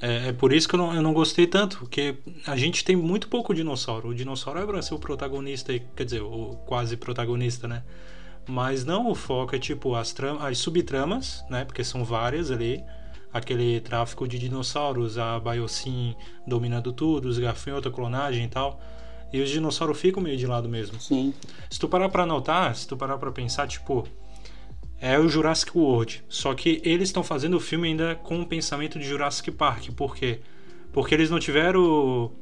[0.00, 2.96] é, é por isso que eu não, eu não gostei tanto, porque a gente tem
[2.96, 4.08] muito pouco dinossauro.
[4.08, 7.82] O dinossauro é pra ser o protagonista, quer dizer, o quase protagonista, né?
[8.48, 11.64] Mas não o foco é tipo as, tram- as subtramas, né?
[11.64, 12.82] Porque são várias ali.
[13.32, 18.80] Aquele tráfico de dinossauros, a Biosyn dominando tudo, os gafanhotos, a clonagem e tal.
[19.32, 21.00] E os dinossauros ficam meio de lado mesmo.
[21.00, 21.32] Sim.
[21.70, 24.04] Se tu parar pra notar, se tu parar pra pensar, tipo,
[25.00, 26.22] é o Jurassic World.
[26.28, 29.88] Só que eles estão fazendo o filme ainda com o pensamento de Jurassic Park.
[29.90, 30.40] Por quê?
[30.92, 32.32] Porque eles não tiveram.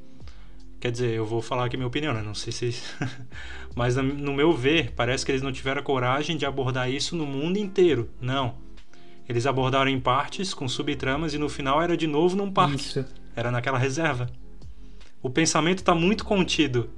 [0.81, 2.23] Quer dizer, eu vou falar aqui minha opinião, né?
[2.23, 2.75] Não sei se.
[3.77, 7.25] Mas no meu ver, parece que eles não tiveram a coragem de abordar isso no
[7.25, 8.11] mundo inteiro.
[8.21, 8.57] Não.
[9.29, 12.77] Eles abordaram em partes, com subtramas, e no final era de novo num parque.
[12.77, 13.05] Isso.
[13.37, 14.29] Era naquela reserva.
[15.23, 16.91] O pensamento tá muito contido.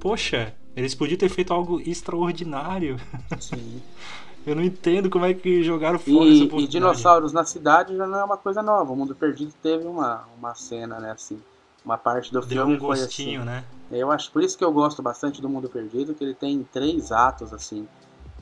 [0.00, 2.96] Poxa, eles podiam ter feito algo extraordinário.
[3.38, 3.80] sim.
[4.46, 6.70] Eu não entendo como é que jogaram fora essa E, e oportunidade.
[6.72, 8.92] dinossauros na cidade já não é uma coisa nova.
[8.92, 11.40] O Mundo Perdido teve uma, uma cena, né, assim.
[11.84, 13.46] Uma parte do Deu filme um foi gostinho, assim.
[13.50, 13.64] né?
[13.90, 17.12] Eu acho por isso que eu gosto bastante do Mundo Perdido, que ele tem três
[17.12, 17.86] atos assim.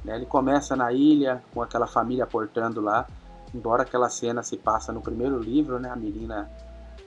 [0.05, 0.17] né?
[0.17, 3.07] Ele começa na ilha com aquela família portando lá,
[3.55, 5.91] embora aquela cena se passa no primeiro livro, né?
[5.91, 6.51] A menina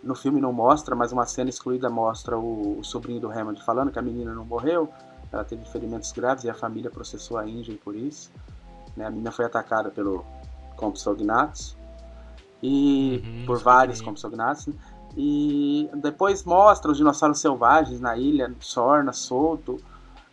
[0.04, 3.92] no filme não mostra, mas uma cena excluída mostra o, o sobrinho do Hammond falando
[3.92, 4.90] que a menina não morreu,
[5.32, 8.30] ela teve ferimentos graves e a família processou a Ingen por isso.
[8.96, 9.06] Né?
[9.06, 10.26] A menina foi atacada pelo
[10.76, 11.78] Compsognathus
[12.62, 14.02] e Uhum, por isso vários.
[14.02, 14.68] Compsognathus.
[14.68, 14.74] né?
[15.16, 19.80] E depois mostra os dinossauros selvagens na ilha, Sorna, solto,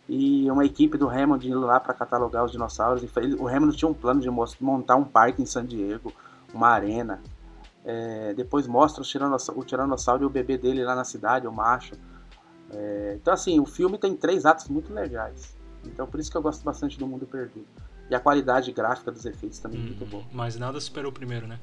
[0.09, 3.03] e uma equipe do Hammond indo lá para catalogar os dinossauros.
[3.39, 6.11] O Hammond tinha um plano de montar um parque em San Diego,
[6.53, 7.21] uma arena.
[7.85, 11.51] É, depois mostra o tiranossauro, o tiranossauro e o bebê dele lá na cidade, o
[11.51, 11.95] macho.
[12.71, 15.55] É, então, assim, o filme tem três atos muito legais.
[15.85, 17.65] Então, por isso que eu gosto bastante do Mundo Perdido.
[18.11, 20.23] E a qualidade gráfica dos efeitos também é muito Hum, boa.
[20.33, 21.61] Mas nada superou o primeiro, né?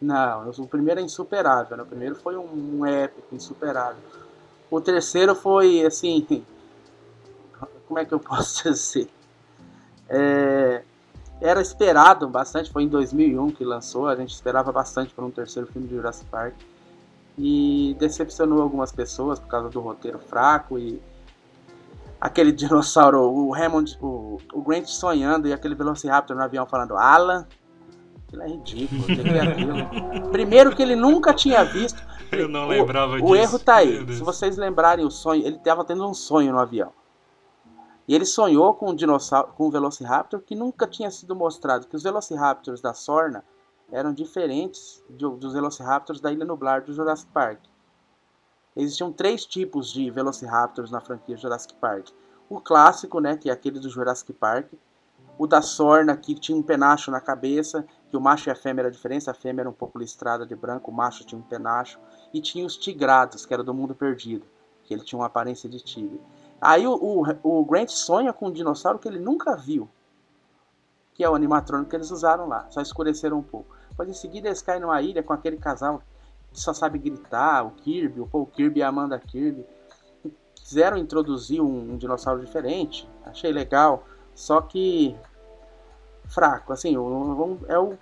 [0.00, 1.82] Não, o primeiro é insuperável, né?
[1.82, 4.00] O primeiro foi um, um épico, insuperável.
[4.70, 6.24] O terceiro foi, assim...
[7.88, 9.10] Como é que eu posso dizer?
[10.08, 10.84] É,
[11.40, 15.66] era esperado bastante, foi em 2001 que lançou, a gente esperava bastante por um terceiro
[15.72, 16.54] filme de Jurassic Park.
[17.36, 21.02] E decepcionou algumas pessoas por causa do roteiro fraco e
[22.20, 27.46] aquele dinossauro, o Hammond, o, o Grant sonhando e aquele Velociraptor no avião falando Alan.
[28.26, 29.04] Aquilo é ridículo.
[29.08, 32.00] É Primeiro que ele nunca tinha visto.
[32.30, 33.28] Eu não lembrava o, disso.
[33.28, 34.06] O erro tá aí.
[34.12, 36.92] Se vocês lembrarem o sonho, ele estava tendo um sonho no avião.
[38.06, 41.86] E ele sonhou com um dinossauro, com um Velociraptor que nunca tinha sido mostrado.
[41.86, 43.44] Que os Velociraptors da Sorna
[43.90, 47.60] eram diferentes de, dos Velociraptors da Ilha Nublar do Jurassic Park.
[48.80, 52.08] Existiam três tipos de Velociraptors na franquia Jurassic Park.
[52.48, 54.72] O clássico, né, que é aquele do Jurassic Park.
[55.38, 58.82] O da Sorna, que tinha um penacho na cabeça, que o macho e a fêmea
[58.82, 59.30] era a diferença.
[59.30, 61.98] A fêmea era um pouco listrada de branco, o macho tinha um penacho.
[62.32, 64.46] E tinha os tigrados, que era do mundo perdido,
[64.84, 66.20] que ele tinha uma aparência de tigre.
[66.58, 69.88] Aí o, o, o Grant sonha com um dinossauro que ele nunca viu,
[71.14, 73.74] que é o animatrônico que eles usaram lá, só escureceram um pouco.
[73.90, 76.02] Depois em seguida eles caem numa ilha com aquele casal
[76.52, 79.64] que só sabe gritar, o Kirby, o Paul Kirby e a Amanda Kirby.
[80.54, 85.16] Quiseram introduzir um, um dinossauro diferente, achei legal, só que
[86.28, 87.96] fraco, assim, o, é o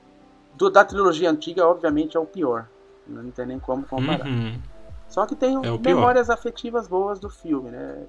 [0.54, 2.68] do, da trilogia antiga, obviamente, é o pior.
[3.06, 4.26] Não tem nem como comparar.
[4.26, 4.60] Uhum.
[5.08, 8.06] Só que tem é memórias afetivas boas do filme, né?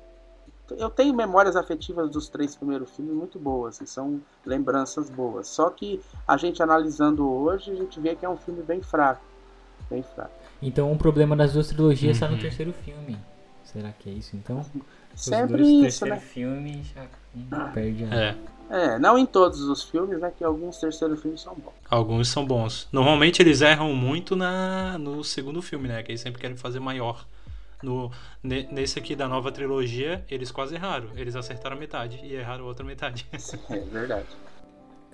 [0.78, 5.48] Eu tenho memórias afetivas dos três primeiros filmes muito boas, e são lembranças boas.
[5.48, 9.22] Só que a gente analisando hoje, a gente vê que é um filme bem fraco.
[10.62, 12.40] Então o problema das duas trilogias está no uhum.
[12.40, 13.18] terceiro filme.
[13.64, 14.66] Será que é isso então?
[15.16, 16.18] Sempre Os dois, isso, né?
[16.18, 17.04] filme já
[17.36, 18.16] hum, perde a...
[18.16, 18.36] É.
[18.70, 20.32] É, não em todos os filmes, né?
[20.38, 21.74] Que alguns terceiros filmes são bons.
[21.90, 22.88] Alguns são bons.
[22.92, 26.04] Normalmente eles erram muito na, no segundo filme, né?
[26.04, 27.26] Que eles sempre querem fazer maior.
[27.82, 28.12] No,
[28.44, 31.10] nesse aqui da nova trilogia, eles quase erraram.
[31.16, 33.26] Eles acertaram a metade e erraram a outra metade.
[33.70, 34.28] É verdade.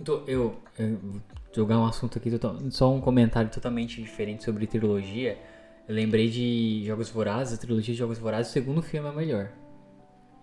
[0.02, 1.00] Então, eu, eu
[1.56, 2.30] jogar um assunto aqui,
[2.70, 5.38] só um comentário totalmente diferente sobre trilogia.
[5.88, 9.50] Eu lembrei de Jogos Vorazes, a trilogia de Jogos Vorazes, o segundo filme é melhor.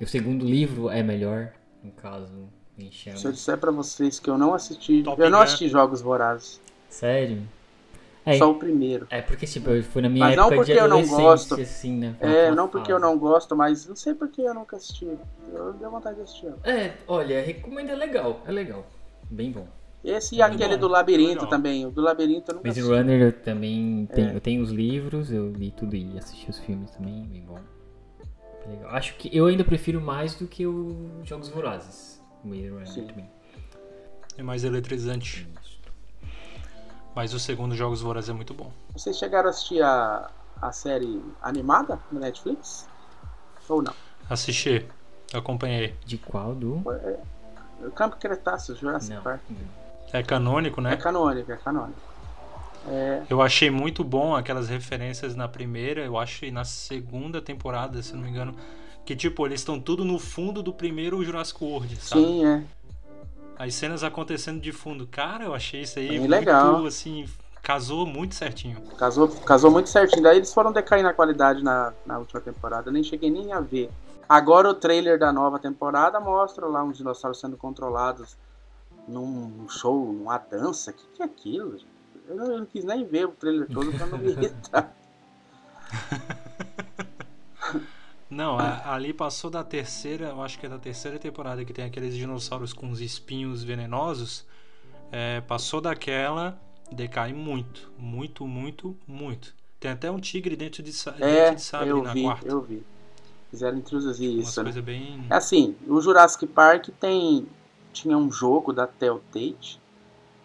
[0.01, 1.53] E o segundo livro é melhor,
[1.83, 2.49] no caso,
[3.15, 6.61] Se eu disser pra vocês que eu não assisti, Top eu não assisti Jogos Vorazes.
[6.89, 7.43] Sério?
[8.25, 9.07] É, Só o primeiro.
[9.11, 11.55] É porque tipo, eu fui na minha mas época não porque de eu não gosto.
[11.55, 12.17] assim, né?
[12.21, 12.93] É, não porque fase.
[12.93, 15.09] eu não gosto, mas não sei porque eu nunca assisti.
[15.53, 16.53] Eu dei vontade de assistir.
[16.63, 18.87] É, olha, recomendo, é legal, é legal.
[19.29, 19.67] Bem bom.
[20.05, 20.81] Esse e aquele bom.
[20.81, 21.87] do Labirinto também.
[21.87, 22.97] O do Labirinto eu nunca Maze assisti.
[22.97, 24.37] Runner eu também tenho, é.
[24.37, 27.59] eu tenho os livros, eu li tudo e assisti os filmes também, bem bom.
[28.67, 28.91] Legal.
[28.91, 32.21] Acho que eu ainda prefiro mais do que os Jogos Vorazes.
[32.45, 33.07] O Maze Runner Sim.
[33.07, 33.31] também.
[34.37, 35.49] É mais eletrizante.
[37.15, 38.73] Mas o segundo Jogos Vorazes é muito bom.
[38.93, 40.31] Vocês chegaram a assistir a,
[40.61, 42.89] a série animada no Netflix?
[43.69, 43.95] Ou não?
[44.29, 44.87] Assisti,
[45.33, 45.95] acompanhei.
[46.05, 46.55] De qual?
[46.55, 46.83] Do?
[46.91, 47.19] É,
[47.85, 49.43] é, Campo Cretáceo, Jurassic não, Park.
[50.13, 50.93] É canônico, né?
[50.93, 52.01] É canônico, é canônico.
[52.89, 53.23] É...
[53.31, 58.15] Eu achei muito bom aquelas referências na primeira, eu acho, e na segunda temporada, se
[58.15, 58.55] não me engano.
[59.05, 62.23] Que tipo, eles estão tudo no fundo do primeiro Jurassic World, sabe?
[62.23, 62.63] Sim, é
[63.59, 65.07] as cenas acontecendo de fundo.
[65.07, 66.85] Cara, eu achei isso aí Bem muito, legal.
[66.85, 67.27] assim,
[67.63, 68.81] casou muito certinho.
[68.99, 70.23] Casou, casou muito certinho.
[70.23, 72.89] Daí eles foram decair na qualidade na, na última temporada.
[72.89, 73.89] Eu nem cheguei nem a ver.
[74.29, 78.37] Agora o trailer da nova temporada mostra lá uns dinossauros sendo controlados
[79.07, 80.91] num show, numa dança.
[80.91, 81.79] O que, que é aquilo?
[82.29, 84.95] Eu não, eu não, quis nem ver o trailer todo pra não me irritar.
[88.31, 91.85] Não, a, ali passou da terceira, eu acho que é da terceira temporada que tem
[91.85, 94.47] aqueles dinossauros com os espinhos venenosos.
[95.11, 96.59] É, passou daquela,
[96.91, 99.55] decai muito, muito, muito, muito.
[99.79, 102.49] Tem até um tigre dentro de, é, de sabre eu na vi, quarta.
[102.49, 102.83] Eu vi.
[103.51, 104.59] Fizeram introduzir isso.
[104.61, 104.87] Uma coisa né?
[104.87, 105.27] bem.
[105.29, 107.47] É assim, o Jurassic Park tem
[107.93, 109.81] tinha um jogo da Telltale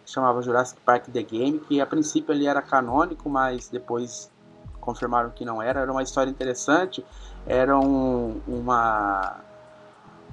[0.05, 4.31] chamava Jurassic Park The Game, que a princípio ele era canônico, mas depois
[4.79, 5.81] confirmaram que não era.
[5.81, 7.03] Era uma história interessante
[7.47, 9.37] era um, uma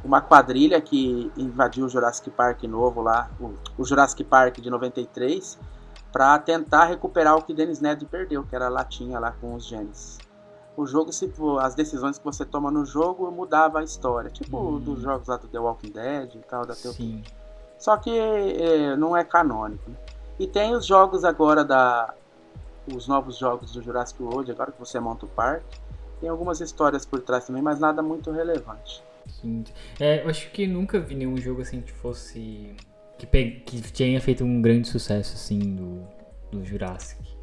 [0.04, 5.58] uma quadrilha que invadiu o Jurassic Park novo lá, o, o Jurassic Park de 93,
[6.12, 9.64] para tentar recuperar o que Dennis Nedry perdeu, que era a latinha lá com os
[9.64, 10.18] genes.
[10.76, 14.80] O jogo, se as decisões que você toma no jogo mudava a história, tipo hum.
[14.80, 17.22] dos jogos lá do The Walking Dead e tal, da Sim.
[17.78, 19.88] Só que é, não é canônico.
[19.88, 19.96] Né?
[20.38, 22.12] E tem os jogos agora da
[22.92, 25.84] os novos jogos do Jurassic World, agora que você monta o parque
[26.24, 29.02] tem algumas histórias por trás também, mas nada muito relevante.
[29.28, 29.62] Sim.
[30.00, 32.74] É, eu acho que nunca vi nenhum jogo assim que fosse.
[33.18, 33.62] que, pe...
[33.66, 36.02] que tenha feito um grande sucesso assim do,
[36.50, 37.33] do Jurassic.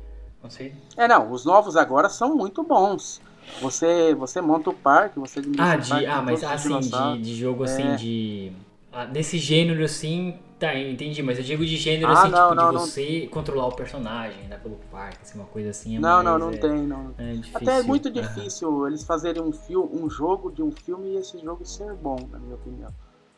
[0.43, 0.73] Não sei.
[0.97, 3.21] É, não, os novos agora são muito bons.
[3.61, 7.83] Você, você monta o parque, você Ah, de, ah mas assim, de, de jogo assim,
[7.83, 7.95] é.
[7.95, 8.51] de.
[8.91, 12.55] Ah, desse gênero assim, Tá, entendi, mas eu digo de gênero ah, assim, não, tipo,
[12.55, 13.29] não, de você não...
[13.29, 15.97] controlar o personagem, né, pelo parque, assim, uma coisa assim.
[15.97, 17.15] É não, mais, não, não é, tem, não.
[17.17, 18.85] É Até é muito difícil uhum.
[18.85, 22.37] eles fazerem um, filme, um jogo de um filme e esse jogo ser bom, na
[22.37, 22.91] minha opinião.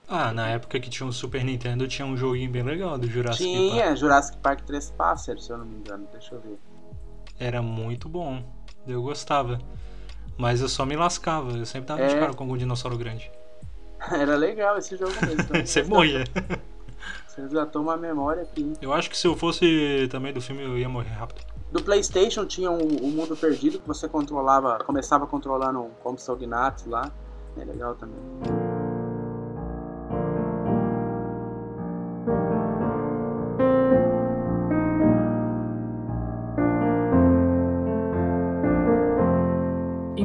[0.06, 3.46] Ah, na época que tinha um Super Nintendo tinha um joguinho bem legal do Jurassic
[3.46, 3.72] tinha, Park.
[3.72, 6.60] Tinha, Jurassic Park 3 Passers, se eu não me engano, deixa eu ver.
[7.40, 8.44] Era muito bom,
[8.88, 9.60] eu gostava.
[10.38, 12.08] Mas eu só me lascava, eu sempre tava é...
[12.08, 13.32] de cara com algum dinossauro grande.
[14.12, 15.44] Era legal esse jogo mesmo.
[15.66, 16.24] Você morria.
[17.28, 18.74] Você resgatou uma memória aqui.
[18.82, 21.44] Eu acho que se eu fosse também do filme, eu ia morrer rápido.
[21.72, 27.12] Do PlayStation tinha um, um mundo perdido que você controlava, começava controlando um Compsognaths lá.
[27.58, 28.73] É legal também.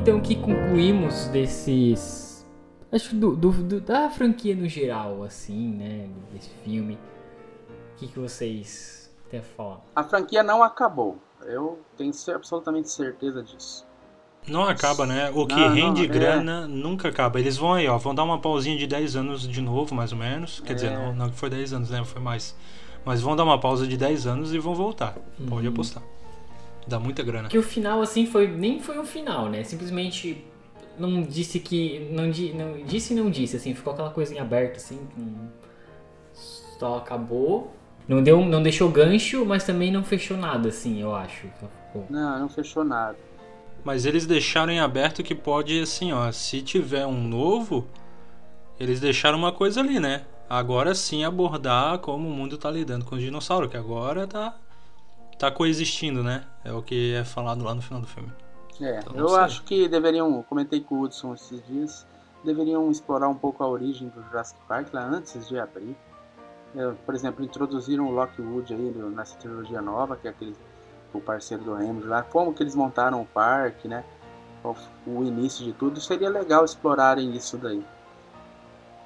[0.08, 2.48] Então, que concluímos desses
[2.90, 6.08] Acho do, do, do, da franquia no geral, assim, né?
[6.32, 6.94] Desse filme.
[6.94, 9.82] O que, que vocês têm a falar?
[9.94, 11.18] A franquia não acabou.
[11.44, 13.86] Eu tenho absolutamente certeza disso.
[14.46, 15.30] Não acaba, né?
[15.34, 16.18] O que não, rende não, é.
[16.18, 16.66] grana é.
[16.66, 17.38] nunca acaba.
[17.38, 20.16] Eles vão aí, ó, vão dar uma pausinha de 10 anos de novo, mais ou
[20.16, 20.60] menos.
[20.60, 20.74] Quer é.
[20.74, 22.02] dizer, não, não foi 10 anos, né?
[22.02, 22.56] Foi mais.
[23.04, 25.18] Mas vão dar uma pausa de 10 anos e vão voltar.
[25.38, 25.48] Uhum.
[25.48, 26.02] Pode apostar.
[26.88, 27.48] Dá muita grana.
[27.48, 29.62] Que o final, assim, foi nem foi um final, né?
[29.62, 30.44] Simplesmente
[30.98, 32.08] não disse que.
[32.10, 34.98] Não, não disse e não disse, assim, ficou aquela coisinha aberta, assim.
[36.32, 37.74] Só acabou.
[38.06, 41.46] Não, deu, não deixou gancho, mas também não fechou nada, assim, eu acho.
[42.08, 43.18] Não, não fechou nada.
[43.84, 47.86] Mas eles deixaram em aberto que pode, assim, ó, se tiver um novo,
[48.80, 50.24] eles deixaram uma coisa ali, né?
[50.48, 54.56] Agora sim abordar como o mundo tá lidando com os dinossauros, que agora tá,
[55.38, 56.44] tá coexistindo, né?
[56.64, 58.32] É o que é falado lá no final do filme.
[58.80, 59.38] É, então, eu sei.
[59.38, 62.06] acho que deveriam, comentei com o Hudson esses dias,
[62.44, 65.96] deveriam explorar um pouco a origem do Jurassic Park lá antes de abrir.
[66.74, 70.54] Eu, por exemplo, introduziram o Lockwood aí nessa trilogia nova, que é aquele
[71.12, 74.04] o parceiro do Hamilton lá, como que eles montaram o parque, né?
[75.06, 77.82] O, início de tudo, seria legal explorarem isso daí.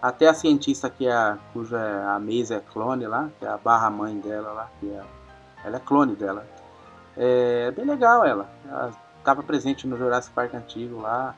[0.00, 3.56] Até a cientista que é a, cuja a Maze é clone lá, que é a
[3.56, 5.02] barra mãe dela lá, que é,
[5.64, 6.46] ela é clone dela.
[7.16, 8.48] É bem legal ela.
[8.68, 11.34] ela estava presente no Jurassic Park antigo lá,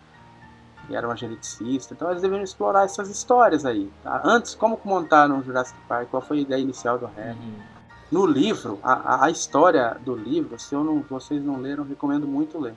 [0.89, 1.95] e era uma geneticista.
[1.95, 3.91] Então eles deveriam explorar essas histórias aí.
[4.03, 4.20] Tá?
[4.25, 6.09] Antes, como montaram o Jurassic Park?
[6.11, 7.39] Qual foi a ideia inicial do Harry?
[7.39, 7.75] Uhum.
[8.11, 12.59] No livro, a, a história do livro, se eu não, vocês não leram, recomendo muito
[12.59, 12.75] ler.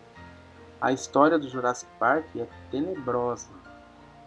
[0.80, 3.50] A história do Jurassic Park é tenebrosa.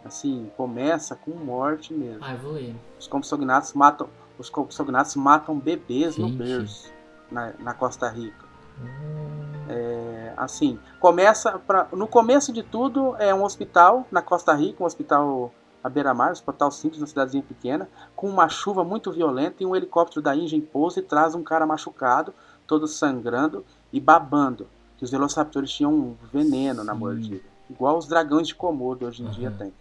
[0.04, 2.20] Assim, começa com morte mesmo.
[2.22, 2.74] Ah, eu vou ler.
[2.98, 4.08] Os compsognatos matam,
[4.38, 6.30] os compsognatos matam bebês Gente.
[6.30, 6.92] no berço,
[7.30, 8.48] na, na Costa Rica.
[9.68, 14.86] É, assim, começa pra, no começo de tudo é um hospital na Costa Rica, um
[14.86, 15.52] hospital
[15.82, 19.76] à beira-mar, um hospital simples, uma cidadezinha pequena, com uma chuva muito violenta e um
[19.76, 22.34] helicóptero da Ingen pousa e traz um cara machucado,
[22.66, 24.66] todo sangrando e babando,
[24.96, 29.26] que os velociraptors tinham um veneno na mordida, igual os dragões de Komodo hoje em
[29.26, 29.32] uhum.
[29.32, 29.72] dia tem.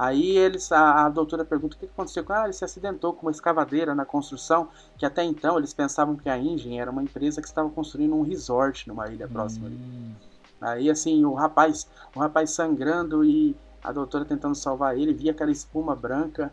[0.00, 3.26] Aí eles, a, a doutora pergunta o que aconteceu com ah, ele se acidentou com
[3.26, 7.42] uma escavadeira na construção, que até então eles pensavam que a Ingen era uma empresa
[7.42, 9.76] que estava construindo um resort numa ilha próxima ali.
[9.76, 10.14] Hum.
[10.58, 11.86] Aí assim, o rapaz,
[12.16, 16.50] o rapaz sangrando e a doutora tentando salvar ele, via aquela espuma branca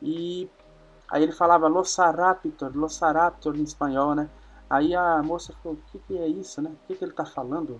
[0.00, 0.48] e
[1.10, 4.26] aí ele falava Lossaraptor, Lossaraptor em espanhol, né?
[4.70, 6.70] Aí a moça falou, o que, que é isso, né?
[6.70, 7.78] O que, que ele tá falando?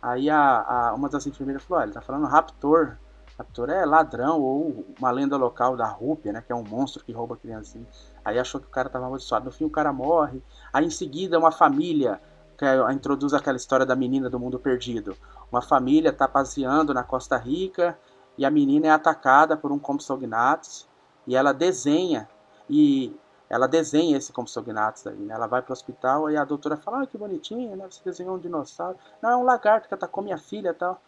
[0.00, 2.96] Aí a, a, uma das enfermeiras falou, ah, ele tá falando raptor.
[3.38, 6.40] Raptor é ladrão ou uma lenda local da Rúpia, né?
[6.40, 7.86] Que é um monstro que rouba criancinha.
[8.24, 9.46] Aí achou que o cara estava amaldiçoado.
[9.46, 10.40] No fim o cara morre.
[10.72, 12.20] Aí em seguida uma família
[12.56, 15.16] que é, introduz aquela história da menina do mundo perdido.
[15.50, 17.98] Uma família está passeando na Costa Rica
[18.38, 20.86] e a menina é atacada por um Compsognathus
[21.26, 22.28] e ela desenha
[22.70, 23.16] e
[23.50, 25.34] ela desenha esse Compsognathus aí, né?
[25.34, 27.86] Ela vai para o hospital e a doutora fala, ah, que bonitinho, né?
[27.90, 28.96] Você desenhou um dinossauro.
[29.20, 31.00] Não, é um lagarto que atacou minha filha e tal.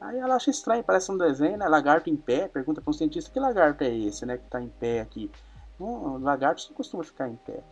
[0.00, 1.68] Aí ela acha estranho, parece um desenho, né?
[1.68, 4.38] Lagarto em pé, pergunta para um cientista que lagarto é esse, né?
[4.38, 5.30] Que está em pé aqui.
[5.78, 7.62] Hum, lagartos não costuma ficar em pé.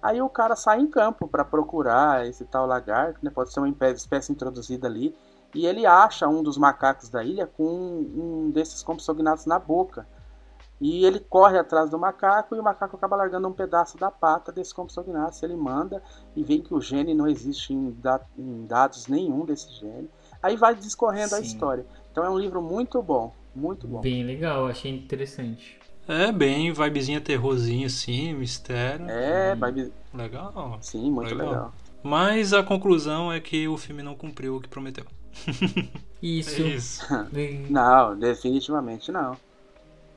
[0.00, 3.30] Aí o cara sai em campo para procurar esse tal lagarto, né?
[3.30, 5.16] Pode ser uma espécie introduzida ali.
[5.54, 10.06] E ele acha um dos macacos da ilha com um desses compsognatos na boca.
[10.80, 14.52] E ele corre atrás do macaco e o macaco acaba largando um pedaço da pata
[14.52, 15.44] desse compsognato.
[15.44, 16.02] Ele manda
[16.34, 17.96] e vê que o gene não existe em,
[18.66, 20.10] dados nenhum desse gene.
[20.44, 21.36] Aí vai discorrendo Sim.
[21.36, 21.86] a história.
[22.12, 24.02] Então é um livro muito bom, muito bom.
[24.02, 25.78] Bem legal, achei interessante.
[26.06, 29.08] É, bem, vibezinha terrorzinha assim, mistério.
[29.08, 29.90] É, vibe...
[30.12, 30.78] Legal.
[30.82, 31.48] Sim, muito legal.
[31.48, 31.74] legal.
[32.02, 35.06] Mas a conclusão é que o filme não cumpriu o que prometeu.
[36.22, 36.62] Isso.
[36.62, 37.06] É isso.
[37.70, 39.36] não, definitivamente não.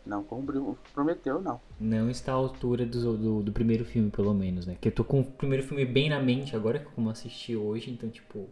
[0.06, 1.60] Não comprometeu, não.
[1.80, 4.78] Não está à altura do, do, do, primeiro filme, pelo menos, né?
[4.80, 8.10] Que eu tô com o primeiro filme bem na mente agora, como assisti hoje, então,
[8.10, 8.48] tipo.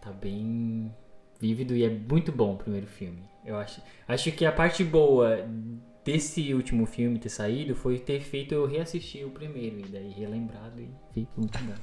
[0.00, 0.94] Tá bem
[1.40, 3.22] vívido e é muito bom o primeiro filme.
[3.44, 5.46] Eu acho, acho que a parte boa
[6.04, 10.80] desse último filme ter saído foi ter feito eu reassistir o primeiro e daí relembrado
[10.80, 11.74] e feito muito bom.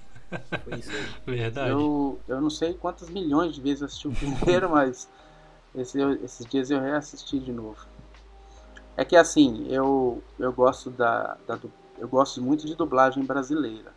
[0.64, 1.36] Foi isso aí.
[1.36, 1.70] Verdade.
[1.70, 5.10] Eu, eu não sei quantas milhões de vezes eu assisti o primeiro, mas
[5.76, 7.78] esse, esses dias eu reassisti de novo.
[8.96, 11.60] É que assim, eu, eu gosto da, da
[11.98, 13.94] eu gosto muito de dublagem brasileira.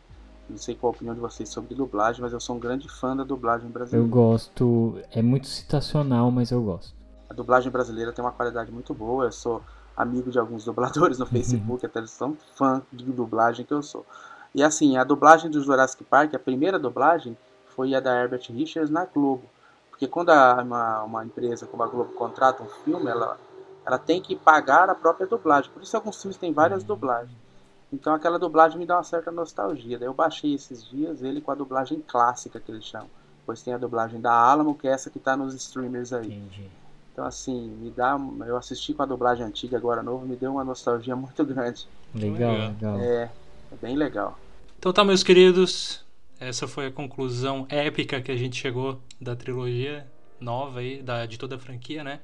[0.48, 3.16] Não sei qual a opinião de vocês sobre dublagem, mas eu sou um grande fã
[3.16, 4.06] da dublagem brasileira.
[4.06, 6.94] Eu gosto, é muito citacional, mas eu gosto.
[7.28, 9.24] A dublagem brasileira tem uma qualidade muito boa.
[9.24, 9.60] Eu sou
[9.96, 11.30] amigo de alguns dubladores no uhum.
[11.30, 14.06] Facebook, até eles são fã de dublagem que eu sou.
[14.54, 17.36] E assim, a dublagem do Jurassic Park, a primeira dublagem,
[17.74, 19.44] foi a da Herbert Richards na Globo.
[19.90, 23.38] Porque quando a, uma, uma empresa como a Globo contrata um filme, ela,
[23.84, 25.70] ela tem que pagar a própria dublagem.
[25.72, 26.88] Por isso alguns filmes têm várias uhum.
[26.88, 27.45] dublagens.
[27.92, 29.98] Então aquela dublagem me dá uma certa nostalgia.
[29.98, 33.08] Daí eu baixei esses dias ele com a dublagem clássica que eles chamam.
[33.44, 36.26] Pois tem a dublagem da Alamo, que é essa que está nos streamers aí.
[36.26, 36.68] Entendi.
[37.12, 38.18] Então, assim, me dá.
[38.46, 41.88] Eu assisti com a dublagem antiga, agora novo, me deu uma nostalgia muito grande.
[42.14, 42.98] Legal, legal.
[42.98, 43.30] É,
[43.72, 44.38] é bem legal.
[44.78, 46.04] Então tá, meus queridos.
[46.38, 50.06] Essa foi a conclusão épica que a gente chegou da trilogia
[50.38, 52.20] nova aí, da, de toda a franquia, né?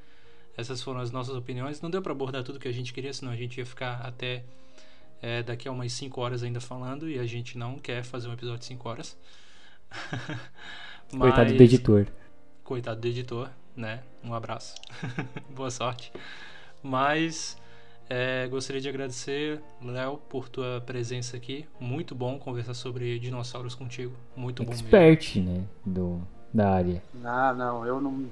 [0.55, 1.81] Essas foram as nossas opiniões.
[1.81, 4.45] Não deu para abordar tudo que a gente queria, senão a gente ia ficar até
[5.23, 8.33] é, daqui a umas 5 horas ainda falando e a gente não quer fazer um
[8.35, 9.17] episódio de 5 horas.
[11.13, 11.21] Mas...
[11.31, 12.07] Coitado do editor.
[12.65, 14.01] Coitado do editor né?
[14.25, 14.75] Um abraço.
[15.55, 16.13] Boa sorte.
[16.83, 17.57] Mas
[18.09, 21.67] é, gostaria de agradecer, Léo, por tua presença aqui.
[21.81, 24.15] Muito bom conversar sobre dinossauros contigo.
[24.37, 25.53] Muito bom Expert, mesmo.
[25.53, 25.65] né?
[25.85, 26.21] Do,
[26.53, 27.03] da área.
[27.25, 28.31] Ah, não, eu não, não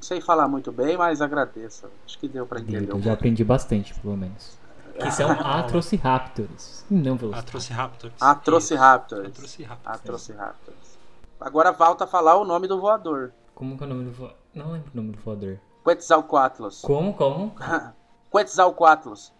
[0.00, 1.86] sei falar muito bem, mas agradeço.
[2.04, 2.90] Acho que deu para entender.
[2.90, 4.58] Eu já aprendi bastante, pelo menos.
[4.98, 6.84] Que são Atrociraptors.
[6.90, 8.14] Não Atrociraptors.
[8.20, 9.26] Atrociraptors.
[9.26, 9.80] Atrociraptors.
[9.84, 10.98] Atrociraptors.
[11.40, 13.32] Agora volta a falar o nome do voador.
[13.54, 14.36] Como que é o nome do voador?
[14.54, 15.60] Não lembro o nome do voador.
[15.84, 16.80] Quetzalcoatlus.
[16.80, 17.54] Como, como?
[18.32, 19.32] Quetzalcoatlus.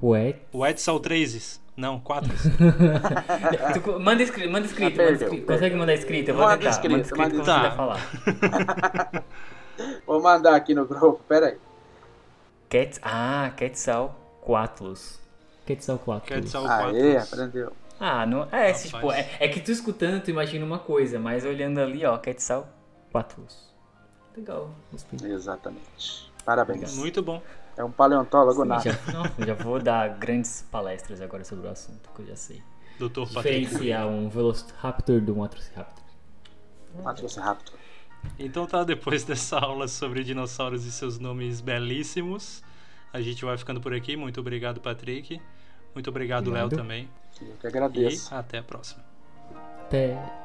[0.00, 0.40] Quet...
[1.02, 2.30] 3 Não, 4.
[4.00, 5.46] manda escrito, manda escrito, manda escrito.
[5.46, 6.28] Consegue mandar escrito?
[6.30, 6.70] Eu vou manda tentar.
[6.70, 7.70] Escrito, manda escrito, manda tá.
[7.72, 9.24] falar.
[10.06, 11.58] vou mandar aqui no grupo, pera aí.
[13.02, 14.23] Ah, Quetzalcoatlus.
[14.44, 15.20] Quetzalcoatlus.
[15.66, 16.54] Quetzalcoatlus.
[16.54, 17.72] Aê, aprendeu.
[17.98, 21.78] Ah, não, é, tipo, é, é que tu escutando, tu imagina uma coisa, mas olhando
[21.80, 23.72] ali, ó, Quetzalcoatlus.
[24.36, 25.32] Legal, gostei.
[25.32, 26.32] Exatamente.
[26.44, 26.96] Parabéns.
[26.96, 27.40] Muito bom.
[27.76, 28.82] É um paleontólogo Sim, nada.
[28.82, 32.62] Já, não, já vou dar grandes palestras agora sobre o assunto, que eu já sei.
[32.98, 36.04] Doutor Diferenciar um Velociraptor de um Atrociraptor.
[37.04, 37.74] Atrociraptor.
[38.38, 42.62] Então tá, depois dessa aula sobre dinossauros e seus nomes belíssimos,
[43.14, 44.16] a gente vai ficando por aqui.
[44.16, 45.40] Muito obrigado, Patrick.
[45.94, 47.08] Muito obrigado, Léo, também.
[47.40, 48.34] Eu que agradeço.
[48.34, 49.04] E até a próxima.
[49.82, 50.43] Até.